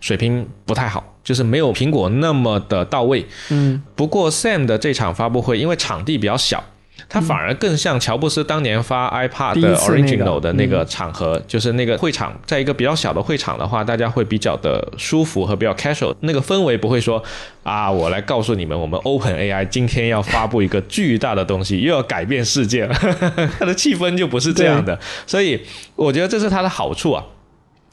[0.02, 3.24] 水平不太好，就是没有苹果那么的到位。
[3.48, 6.62] 嗯，不过 Sam 的这场发布会，因为场地比较小。
[7.08, 17.22] 它反而更像乔布斯当年发 iPad 的 Original 的那个场合，就是那个会场，在一个比较小的会场的话，大家会比较的舒服和比较 casual，那个氛围不会说
[17.64, 22.94] 啊，我来告诉你们，我们 Open AI 今天要发布一个巨大的东西，又要改变世界了，
[23.58, 25.60] 它的气氛就不是这样的，所以
[25.96, 27.24] 我觉得这是它的好处啊。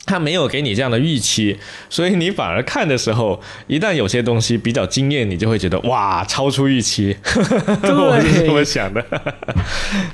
[0.09, 1.55] 他没有给你这样的预期，
[1.87, 7.15] 所以你反而看的时候，一旦有些东西比较惊艳，你就会觉得哇，超出预期。
[7.29, 9.05] 我是这么想的。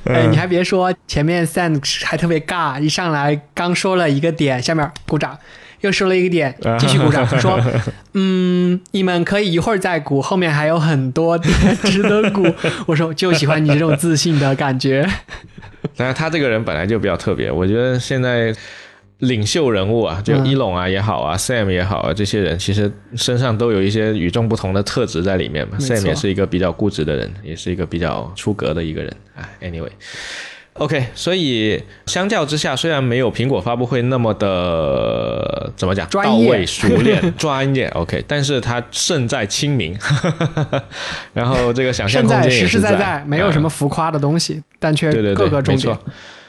[0.04, 5.40] 哎，你还别说，前面 Sam 还特别尬，一上来刚说了一个点，下面鼓掌，
[5.80, 7.58] 又说了一个点，继续鼓掌， 说
[8.16, 11.54] 嗯，你们可以一会儿再鼓，后面还有很多点
[11.86, 12.46] 值得鼓。
[12.86, 15.10] 我说就喜欢你这种自信的感觉。
[15.96, 18.54] 但是他这个人本来就比较特别，我觉得现在。
[19.20, 25.78] 领袖人物啊，就伊隆啊也好啊，Sam 也好啊，这些人其实身上都有一些与众不同的特质在里面嘛。
[25.80, 29.16] Sam 也是一个比较固执的人，也是一个比较出格的一个人。
[29.36, 29.48] 啊。
[29.62, 39.98] Anyway，OK，所以相较之下，虽然没有苹果发布会那么的怎么讲到位、熟练、 专业，OK，但是它胜在亲民，
[41.34, 45.98] 然后这个想象空间实实在在，没有什么浮夸的东西，但却各个重点。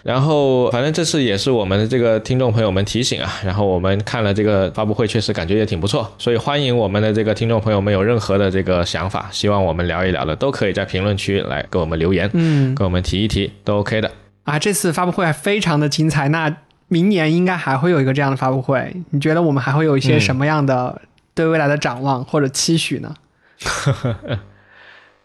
[0.06, 3.28] 然后，反正这次也是我们的这个听众朋友们提醒啊。
[3.44, 6.08] 然后我们看了这个发布会，确实感觉也挺不错。
[6.16, 14.08] 所以欢迎我们的这个听众朋友们有任何的这个想法，希望我们聊一聊的，都可以在评论区来给我们留言，嗯，给我们提一提，都 OK 的。
[14.44, 16.28] 啊，这次发布会还非常的精彩。
[16.28, 21.02] 那明年应该还会有一个这样的发布会，你觉得我们还会有一些什么样的
[21.34, 23.12] 对未来的展望或者期许呢？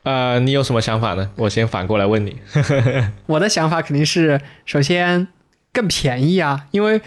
[0.04, 1.30] 呃，你有什么想法呢？
[1.36, 2.38] 我先反过来问你。
[3.28, 5.28] 我的想法肯定是，首先
[5.72, 7.00] 更便宜啊，因为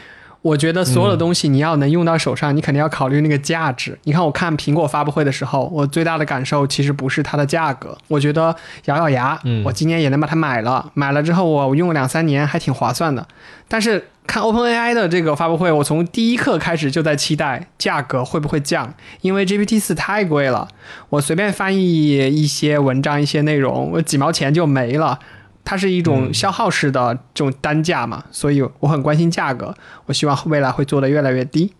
[0.44, 3.98] 我觉得所有的东西你要能用到手上，你肯定要考虑那个价值。
[4.04, 10.90] 你看，我看苹果发布会的时候，我最大的感受其实不是它的价格，我觉得咬咬牙，嗯我今年也能把它买了。
[10.92, 13.26] 买了之后，我我用了两三年，还挺划算的。
[13.66, 14.08] 但是。
[14.26, 20.66] 看 OpenAI 的这个发布会，我从第一刻开始就在期待价格会不会降，因为 GPT 四太贵了。
[21.10, 25.18] 我随便翻译一些文章、一些内容，我几毛钱就没了。
[25.64, 29.74] 它是一种消耗式的这种单价嘛，所以我很关心价格。
[30.06, 31.72] 我希望未来会做的越来越低。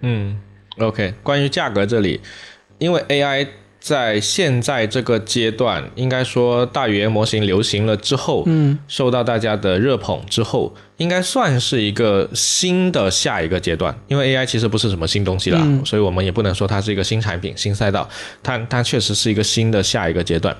[0.00, 0.38] 嗯
[0.78, 2.20] ，OK，关于价格这里，
[2.78, 3.46] 因为 AI。
[3.84, 13.94] 在现在这个阶段，应该说大语言模型流行了之后，嗯，受到大家的热捧之后，应该算是一个新的下一个阶段。
[14.08, 18.08] 因为 AI 其实不是什么新东西了，所以我们也不能说它是一个新产品、新赛道。
[18.42, 20.56] 它它确实是一个新的下一个阶段。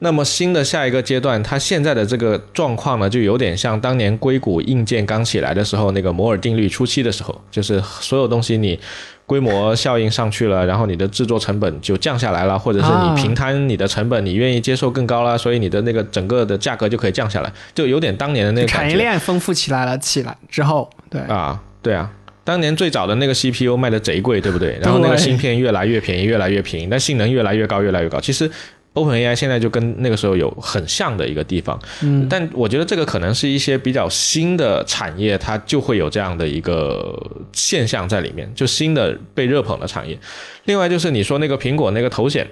[0.00, 8.78] 那么新的下一个阶段，它现在的这个状况呢，就有点像当年硅谷硬件刚起来的时候，那个摩尔定律初期的时候，就是所有东西你。
[9.26, 22.10] 规模效应上去了，然后你的制作成本就降下来了，或者是你平摊你的成本，你愿意接受更高了，所以你的那个整个的价格就可以降下来，就有点当年的那个产业链丰富起来了，起来之后，对啊，对啊，
[22.42, 24.76] 当年最早的那个 CPU 卖的贼贵，对不对？
[24.82, 28.50] 然后那个芯片越来越便宜，越来越便宜，但性能越来越高，越来越高，其实。
[28.94, 37.16] OpenAI 现在就跟那个时候有很像的一个地方，嗯，但我觉得这个可能是一些比较新的产业，它就会有这样的一个
[37.52, 40.18] 现象在里面，就新的被热捧的产业。
[40.64, 42.46] 另外就是你说那个苹果那个头显。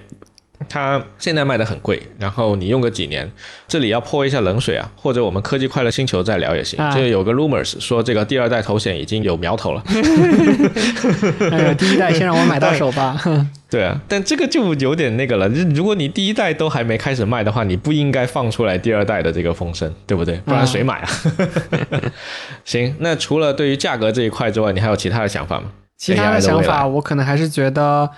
[0.67, 3.31] 它现在卖的很贵，然后你用个几年，
[3.67, 6.77] 这里要泼一下冷水啊，或者我们科技快乐星球再聊也行。
[6.91, 9.83] 就有个 rumors 说这个第二代头显已经有苗头了。
[11.51, 13.17] 哎呀，第一代先让我买到手吧。
[13.69, 15.47] 对啊，但这个就有点那个了。
[15.47, 20.35] 如果你第一代都还没开始卖的话，你不应该放出来第二代的这个风声，对不对？
[20.37, 21.09] 不然谁买啊？
[22.65, 25.65] 行，那除了对于价格这一块之外，你还有其他的想法吗？
[25.97, 28.09] 其他的想法，我可能还是觉得。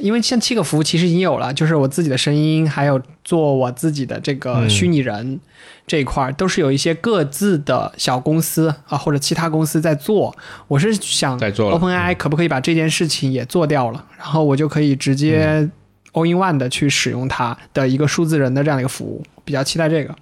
[0.00, 5.38] 因为像七个服务其实已经有了，就是我自己的声音，还有做我自己的这个虚拟人
[5.86, 10.34] 这一块，都是有一些各自的小公司啊或者其他公司在做。
[10.66, 15.68] 我是想，OpenAI 可不可以把这件事情也做掉了，然后我就可以直接
[16.12, 19.22] All in One 的去使用它的一个数字人的这样的一个服务。
[19.44, 20.14] 比较期待这个。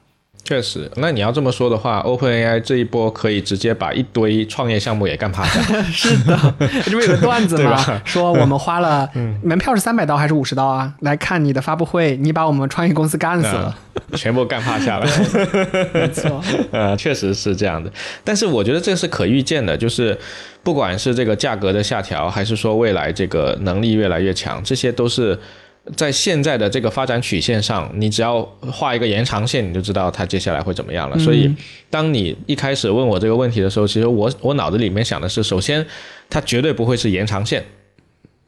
[0.48, 5.60] 确实，那你要这么说的话，OpenAI 这一波可以直接把一堆创业项目也干趴下。
[5.92, 6.54] 是的，
[6.86, 7.76] 这不有个段子嘛？
[8.06, 9.06] 说我们花了
[9.42, 10.90] 门票是三百刀还是五十刀啊？
[11.00, 13.76] 来看你的发布会，你把我们创业公司干死了，
[14.14, 15.06] 全部干趴下了。
[15.92, 16.42] 没错，
[16.72, 17.92] 呃，确实是这样的。
[18.24, 20.18] 但是我觉得这是可预见的，就是
[20.62, 25.38] 不管是这个价格的下调，还是说未来这个能力越来越强，这些都是。
[25.96, 31.18] 在现在的这个发展曲线上，你只要画一个延长线，你就知道它接下来会怎么样了。
[31.18, 31.54] 所以，
[31.90, 35.84] 当你一开始问我这个问题的时候，其实我我脑子里面想的是，首先，
[36.28, 37.64] 它绝对不会是延长线。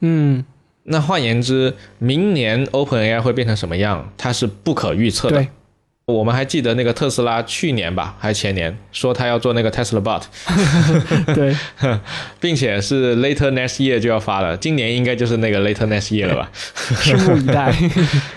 [0.01, 0.43] 嗯，
[0.83, 5.45] 那换言之，明年 OpenAI 会变成什么样，它是不可预测的。
[6.05, 10.23] 我们还记得那个特斯拉去年吧，还是前年说他要做那个 Tesla Bot，
[11.33, 11.55] 对，
[12.41, 16.51] 并且是 later next year 就要发了，今年应该就是那个 later next year 了吧？
[17.01, 17.73] 拭目以待。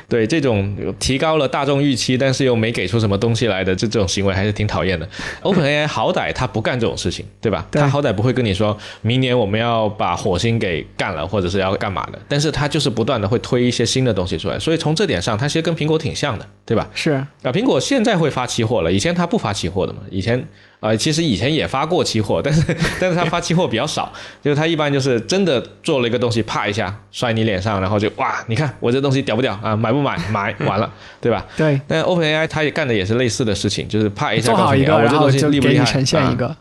[0.09, 5.09] 对，这种提高了大众预期，但是又没给出什么东西来的这这种行为还是挺讨厌的。
[5.43, 7.67] OpenAI 好歹他不干这种事情，对吧？
[7.73, 16.89] 他好歹不会跟你说明年我们要把火星给干了，或者是要干嘛的，但是他就是不断的会推一些新的东西出来，所以从这点上，他其实跟苹果挺像的，对吧？
[16.95, 17.27] 是啊。
[17.55, 20.01] 苹果现在会发期货了，以前它不发期货的嘛。
[20.11, 20.47] 以前
[20.81, 22.63] 啊，其实以前也发过期货，但是
[23.01, 24.13] 但是它发期货比较少，
[24.43, 29.75] 就是它一般就是真的做了一个东西，啪一下摔你脸上，然后就哇，你看我这东西屌不屌啊？
[29.75, 30.17] 买不买？
[30.31, 31.45] 买完了， 对吧？
[31.57, 31.81] 对。
[31.89, 35.85] 但 OpenAI 它也干的也是类似的事情，就是啪一下告诉你，我这东西厉不厉害？
[35.85, 36.55] 呈现一个，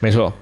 [0.00, 0.32] 没错。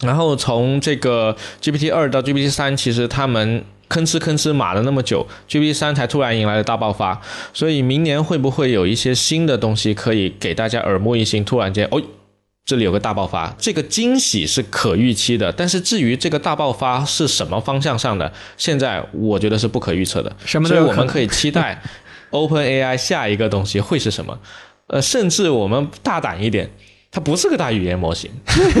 [0.00, 3.64] 然后从这个 GPT 二到 GPT 三，其实他们。
[3.90, 7.20] 吭哧吭哧码了那么久，G P 三才突然迎来了大爆发，
[7.52, 11.44] 所以明年会不会有一些新的东西可以给大家耳目一新？
[11.44, 12.00] 突然间，哦，
[12.64, 15.50] 这里有个大爆发，这个惊喜是可预期的。
[15.50, 20.32] 但是至于这个大爆发是什么方向上的，现在我觉得是不可预测的。
[20.46, 20.68] 什么？
[20.68, 21.82] 所以我们可以期待
[22.30, 24.38] OpenAI 下一个东西会是什么？
[24.86, 26.70] 呃，甚至我们大胆一点。
[27.12, 28.30] 它不是个大语言模型，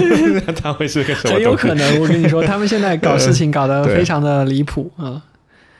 [0.62, 1.34] 它会是个什么？
[1.34, 5.22] 很有可能，我跟你说，他们现在搞事情搞得非常的离谱啊。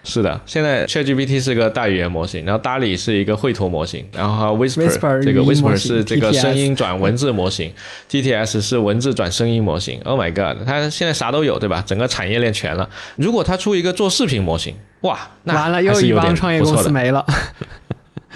[0.03, 7.71] 是的，现在 ChatGPT 是个大语言模型，然后 DALL-E 是一个绘图模型，然后 Whisper 这个 Whisper 是这个声音转文字模型
[8.09, 10.01] ，GTS 是文字转声音模型。
[10.05, 11.85] Oh my god，它现在啥都有，对吧？
[11.87, 12.89] 整个产业链全了。
[13.17, 17.25] 如果它出一个做视频模型，哇，那完了，又一帮创业公司没了。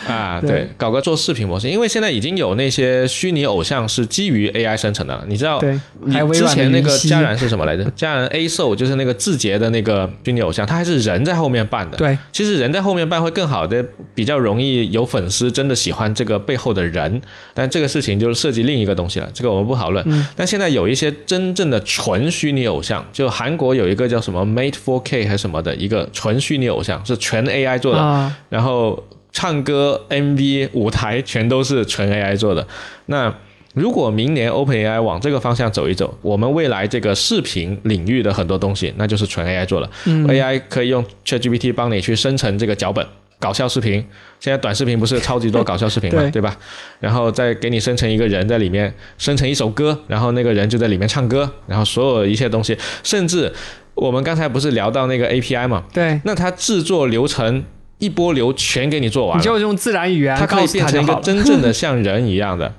[0.08, 5.24] 啊，对，搞个做视频模式，因为现在已经有那些虚拟偶像是基于 AI 生成的了。
[5.28, 5.62] 你知道，
[6.04, 7.84] 你之前那个佳然是什么来着？
[7.94, 11.96] 佳然 A Soul 就是那个字节的那个虚拟偶像，他还是人在后面扮的。
[11.96, 13.84] 对，其实人在后面扮会更好的，
[14.14, 17.22] 比较容易有粉丝真的喜欢这个背后的人。
[17.54, 20.04] 但这个事情就是涉及另一个东西了，这个我们不讨论。
[20.34, 29.02] 但现在有一些真正的纯虚拟偶像，就韩国有一个叫什么 Mate 4K 还是什么的一个纯虚拟偶像，是全 AI 做的，然后。
[29.34, 32.66] 唱歌、MV、舞台全都是纯 AI 做的。
[33.06, 33.34] 那
[33.74, 39.90] 如果明年 OpenAI 往这个方向走一走，我们未来这个视频领域的很多东西，那就是纯 AI 做了。
[40.06, 43.04] AI 可以用 ChatGPT 帮你去生成这个脚本，
[43.40, 43.94] 搞笑视频。
[44.38, 46.56] 现在短视频不是超级多搞笑视频嘛，对吧？
[47.00, 53.52] 然后再给你生成一个人在里面，生成一首歌，然后那个人就在里面唱歌，然后所有一切东西，甚至
[53.96, 55.82] 我们刚才不是聊到那个 API 嘛？
[55.92, 56.20] 对。
[56.24, 57.64] 那它制作流程。
[58.04, 62.74] 一波流全给你做完，你就用自然语言，它可以变成一个真正的像人一样的。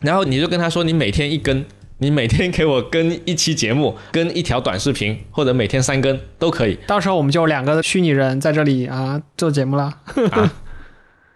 [0.00, 1.64] 然后你就跟他说，你每天一更，
[1.98, 6.76] 你每天给我更一期节目，跟一条短视频，或者每天三更都可以。
[6.86, 9.92] 到时候我们就两个虚拟人在这里啊做节目了。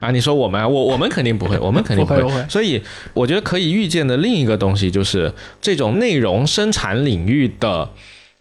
[0.01, 2.47] 啊，你说我们，我我们肯定不会， 我们肯定不会。
[2.49, 2.83] 所以
[3.15, 7.91] 我觉得可以预见的另一个东西就是这种内容生产领域的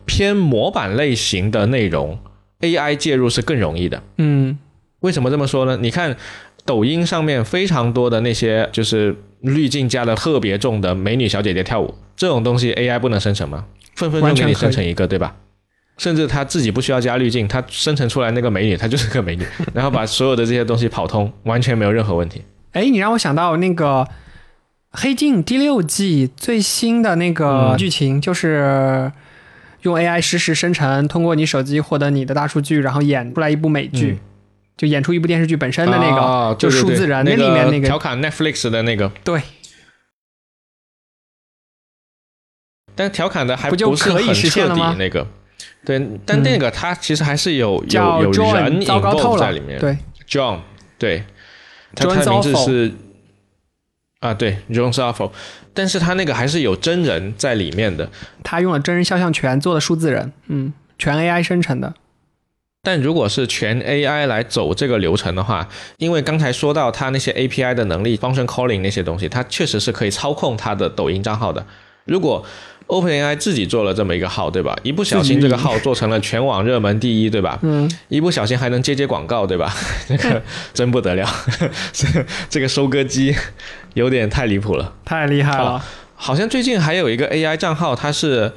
[0.06, 2.20] 偏模板类型的内容。
[2.62, 4.57] AI 介入是更容易的，嗯，
[4.99, 5.78] 为什么这么说呢？
[5.82, 6.16] 你看，
[6.66, 13.66] 抖音上面非常多的那些就是滤镜加的特别重的美女小姐姐跳舞，这种东西 AI 不能生成吗？
[13.95, 15.36] 分分钟给你生成一个，对吧？
[15.97, 22.41] 甚至他自己不需要加滤镜，他生成出来那个美女，她就是个美女，然后把所有的这些东西跑通，完全没有任何问题。
[22.72, 24.05] 哎，你让我想到那个
[24.91, 29.12] 《黑镜》第六季最新的那个剧情，就是。
[29.82, 34.20] 用 AI 实时生成，通过你手机获得你的大数据，然后演出来一部美剧，
[34.76, 39.42] 就演出一部电视剧本身的那个，就数字人那里面那个调侃 Netflix 的那个，对。
[42.96, 45.26] 但调侃的还不是很彻底那个，
[45.86, 46.06] 对。
[46.26, 50.60] 但那个它其实还是有有有人糟糕透在里面，对，John，
[50.98, 51.24] 对，
[51.96, 52.92] 他他的名字是。
[54.20, 55.32] 啊，对，John s a f f o
[55.80, 58.10] 但是他那个还是有真人在里面的。
[58.44, 61.94] 他用了真人肖像权做的数字人，嗯，全 AI 生成的。
[62.84, 71.66] 但如果是全 AI 来走这个流程的话，因为刚才说到它那些 API 的能力，function calling 那些东西，它确实是可以操控它的抖音账号的。
[72.04, 72.46] 如果
[72.90, 74.76] OpenAI 自己做了这么一个号，对吧？
[74.84, 77.58] 一不小心这个号做成了全网热门第一，对吧？
[77.62, 77.90] 嗯。
[78.10, 79.74] 一不小心还能接接广告，对吧？
[80.08, 80.42] 这个
[80.74, 81.26] 真不得了，
[82.50, 83.34] 这个收割机
[83.94, 85.82] 有点太离谱了，太厉害了。
[86.16, 88.52] 好像最近还有一个 AI 账号，它是。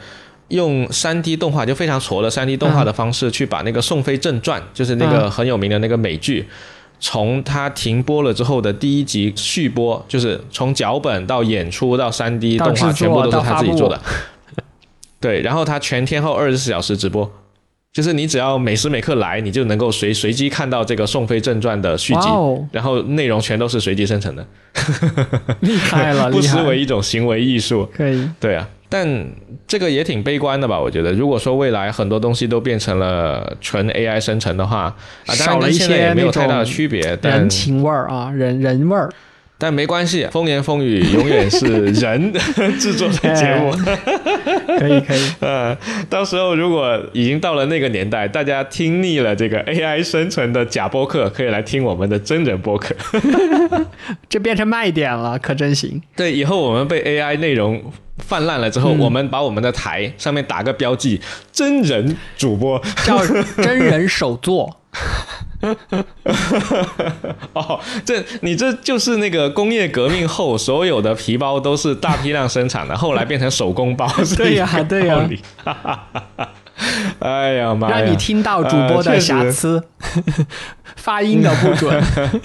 [0.49, 6.47] 用 3D 动画就非常挫的 3D 动画的方式去把那个《宋飞正传》，就是那个很有名的那个美剧，
[7.05, 14.01] 从它停播了之后的第一集续播，就是从脚本到演出到三 D 动画，全部都是他自己做的。
[15.21, 17.29] 对，然后他全天候二十四小时直播，
[17.93, 22.29] 就是你只要每时每刻来，你就能够随随机看到这个《宋飞正传》的续集，
[22.71, 24.47] 然后内容全都是随机生成的。
[25.61, 27.85] 厉害了，不失为一种行为艺术。
[27.93, 28.69] 可以，对啊。
[28.93, 29.27] 但
[29.67, 30.79] 这个也挺悲观的吧？
[30.79, 39.09] 我觉得，如果说未来很多东西都变成了纯 AI 生成的话，啊，少了一些也没有太大的区别，人情味儿啊，人人味儿。
[39.63, 42.33] 但没关系，风言风语永远是人
[42.81, 43.71] 制作的节目。
[44.77, 45.73] 可以可以， 呃，
[46.11, 52.93] 到时候如果已经到了那个年代，大家听腻了这个 AI 生成的假播客，可以来听我们的真人播客。
[54.29, 56.03] 这变成卖点了，可真行。
[56.17, 57.81] 对，以后我们被 AI 内容
[58.19, 61.21] 泛滥了之后，我们把我们的台上面打个标记：
[61.53, 63.25] 真人主播，叫
[63.63, 64.81] 真人首作。
[67.55, 74.07] 哦，这你这就是那个工业革命后所有的皮包都是大批量生产的，后来变成手工包，
[74.37, 75.29] 对呀，对呀。
[77.21, 78.01] 哎呀妈呀！
[78.01, 79.81] 让你听到主播的瑕疵，
[80.97, 82.03] 发音的不准。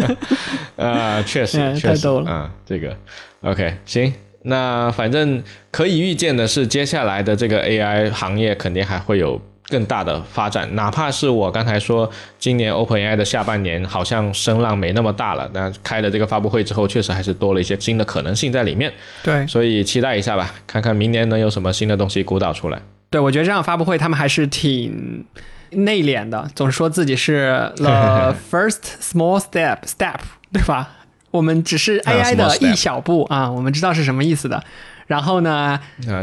[0.77, 2.51] 啊，确实，太逗了啊！
[2.63, 2.95] 这个
[3.41, 4.13] OK，行，
[4.43, 5.41] 那反正
[5.71, 9.41] 可以预见的是，接下来的这个 AI 行业肯定还会有。
[9.69, 12.09] 更大的发展，哪怕是我刚才说
[12.39, 18.91] 今年 OpenAI 的下半年好像声浪没那么大了，那开了这个发布会之后，确实还是多了一些新的可能性在里面。
[19.23, 22.81] 对，所以期待一下吧，看看明年能有什么新的东西鼓捣出来。
[23.09, 25.25] 对，我觉得这样发布会他们还是挺
[25.71, 30.15] 内敛的，总是说自己是 the first small step step，
[30.53, 30.91] 对吧？
[31.31, 34.63] 我们只是 AI 的一小步啊，我们知道是什么意思的。
[35.07, 35.77] 然后呢，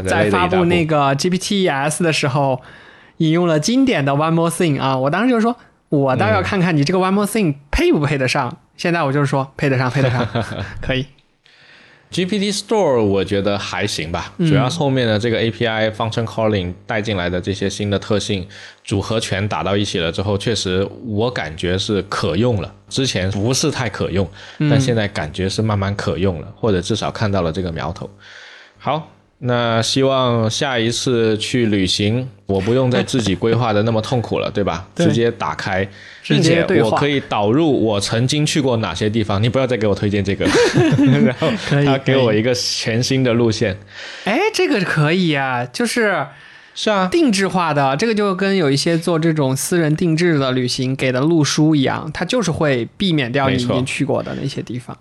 [0.07, 2.59] 在发布那个 GPTs 的时候。
[3.17, 5.55] 引用了经典的 One More Thing 啊，我当时就说，
[5.89, 8.57] 我倒要看看你这个 One More Thing 配不配得上。
[8.77, 10.27] 现在我就是说，配得上，配得上，
[10.81, 11.05] 可以。
[12.11, 18.47] GPT Store 我觉得还行吧，主要是后面的这个 API Function Calling 带进来的这些新的特性
[18.83, 22.73] 组合拳打到一起了之后，确实我感觉是可用了。
[22.89, 24.29] 之前不是太可用，
[24.69, 28.09] 但现在感觉是慢慢可用了，或者至少看到了这个苗头。
[28.77, 29.09] 好。
[29.47, 34.87] 那希望下一次去旅行，我不用再自己规划的那么痛苦了，对吧？
[34.95, 35.87] 直接打开，
[36.23, 39.41] 并且我可以导入我曾经去过哪些地方。
[39.41, 40.45] 你不要再给我推荐这个，
[41.23, 43.77] 然后他给我一个全新的路线。
[44.23, 46.25] 哎，这个可以啊，就是
[46.73, 54.97] 是啊，定制化的，这个就跟有一些做这种私人定制的旅行给的路书一样，它就是会避免掉你已经去过的那些地方。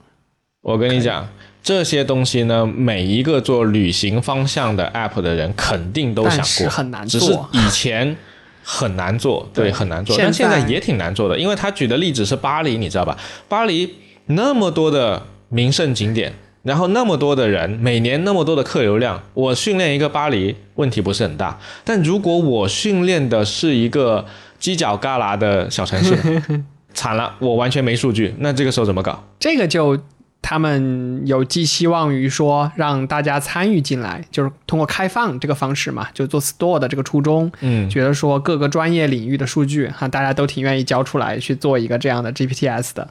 [0.60, 1.26] 我跟你讲。
[1.64, 7.18] 这些东西呢，每一个做旅行方向的 app 的人肯定都想过，很难做。
[7.18, 8.14] 只是以前
[8.62, 10.14] 很难做， 对，很难做。
[10.18, 13.16] 但现在也挺难做的，因为他举的例子是巴黎，你知道吧？
[13.48, 13.94] 巴黎
[14.26, 16.34] 那么多的名胜景点，
[16.64, 21.58] 然后那么多的人，每年那么多的客流量，我训练一个巴黎问题不是很大。
[21.82, 24.26] 但如果我训练的是一个
[24.60, 26.42] 犄角旮旯的小城市，
[26.92, 29.24] 惨了，我完全没数据，那这个时候怎么搞？
[29.40, 29.98] 这个就。
[30.46, 43.08] 他们有寄希望于说让大家参与进来，就是通过开放这个方式嘛，就做 store 的这个初衷，嗯，觉得说各个专业领域的数据哈，大家都挺愿意交出来去做一个这样的 GPTs 的。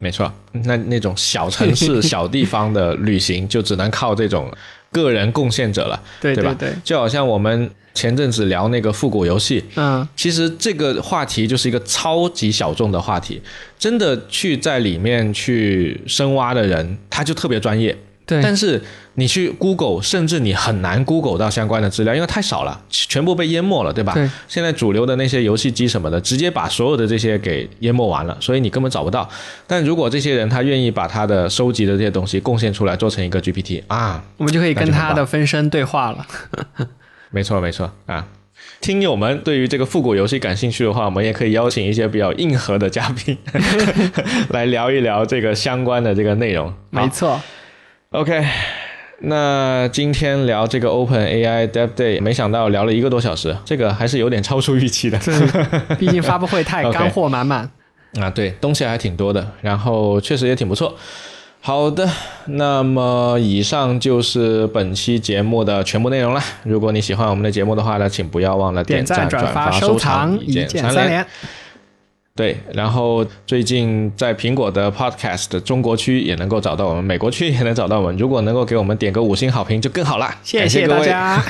[0.00, 4.52] 没错，那那种小城市、 小地方的旅行就只能靠这种
[4.94, 6.56] 个人贡献者了，对吧？
[6.58, 7.70] 对，就好像我们。
[7.94, 13.40] 前阵子聊那个复古游戏，嗯，其实这个话题就是一个超级小众的话题，
[13.78, 17.96] 真的去在里面去深挖的人，他就特别专业。
[18.26, 18.80] 对，但是
[19.14, 24.14] 你去 Google，甚至你很难 Google 到相关的资料，因为太少了，全部被淹没了，对吧？
[24.14, 24.28] 对。
[24.48, 29.28] 现在主流的那些游戏机什么的，直接把所有的这些给淹没完了，所以你根本找不到。
[29.66, 36.26] 但如果这些人他愿意把他的收集的这些东西贡献出来，做成一个 GPT 啊，我们就可以跟他的分身对话了。
[37.30, 38.26] 没错，没错啊！
[38.80, 43.36] 听友们对于这个复古游戏感兴趣的话，我们也可以邀请一些比较硬核的嘉宾
[44.50, 46.72] 来聊一聊这个相关的这个内容。
[46.90, 47.38] 没错。
[48.14, 48.46] OK，
[49.22, 55.18] 那今天聊这个 Open AI Dev Day，没想到聊了一个多小时，这个还是有点超出预期的。
[55.98, 57.68] 毕竟发布会太干货满满。
[58.20, 60.96] 啊，对，东西还挺多的，然后确实也挺不错。
[61.60, 62.08] 好的，
[62.46, 66.40] 那么以上就是本期节目的全部内容了。
[66.62, 71.26] 如果你喜欢我们的节目的话呢，请不要忘了点赞、转发、收藏，一键三连。
[72.36, 78.16] 对，然后最近在苹果的 Podcast 中国区也能够找到我们，美国区也能找到我们。
[78.16, 81.40] 如果能够给我们点个五星好评就更好了，谢谢大家。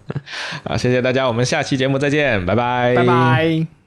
[0.64, 3.81] 啊，谢谢大家，我们下期节目再见，拜拜，拜拜。